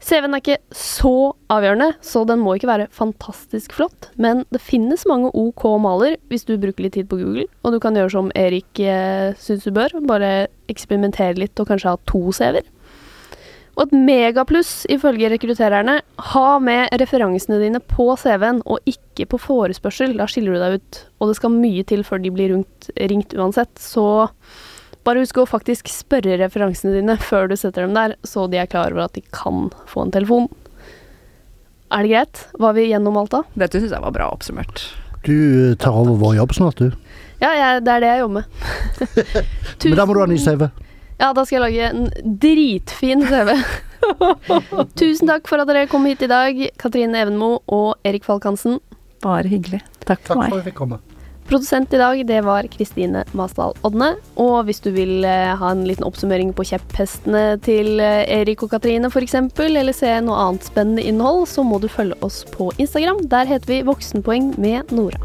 [0.00, 1.12] CV-en er ikke så
[1.52, 6.46] avgjørende, så den må ikke være fantastisk flott, men det finnes mange OK maler hvis
[6.48, 9.74] du bruker litt tid på Google, og du kan gjøre som Erik eh, syns du
[9.76, 12.64] bør, bare eksperimentere litt og kanskje ha to CV-er.
[13.76, 16.00] Og et megapluss ifølge rekruttererne,
[16.32, 21.04] ha med referansene dine på CV-en og ikke på forespørsel, da skiller du deg ut,
[21.20, 24.06] og det skal mye til før de blir ringt, ringt uansett, så
[25.06, 28.68] bare husk å faktisk spørre referansene dine før du setter dem der, så de er
[28.70, 30.48] klar over at de kan få en telefon.
[31.90, 32.42] Er det greit?
[32.62, 33.42] Var vi gjennom alt da?
[33.58, 34.84] Dette syns jeg var bra oppsummert.
[35.26, 36.92] Du tar over vår jobb snart, du.
[37.40, 38.44] Ja, jeg, det er det jeg jobber med.
[39.90, 40.66] Men da må du ha ny CV.
[41.20, 43.54] Ja, da skal jeg lage en dritfin CV.
[45.00, 48.78] Tusen takk for at dere kom hit i dag, Katrine Evenmo og Erik Falk Hansen.
[49.24, 49.82] Bare hyggelig.
[50.06, 50.52] Takk for Takk meg.
[50.52, 51.00] for at vi fikk komme.
[51.50, 54.12] Produsent i dag, det var Kristine Masdal Odne.
[54.38, 58.70] Og hvis du vil eh, ha en liten oppsummering på kjepphestene til eh, Erik og
[58.70, 63.24] Katrine f.eks., eller se noe annet spennende innhold, så må du følge oss på Instagram.
[63.34, 65.18] Der heter vi Voksenpoeng med Nora.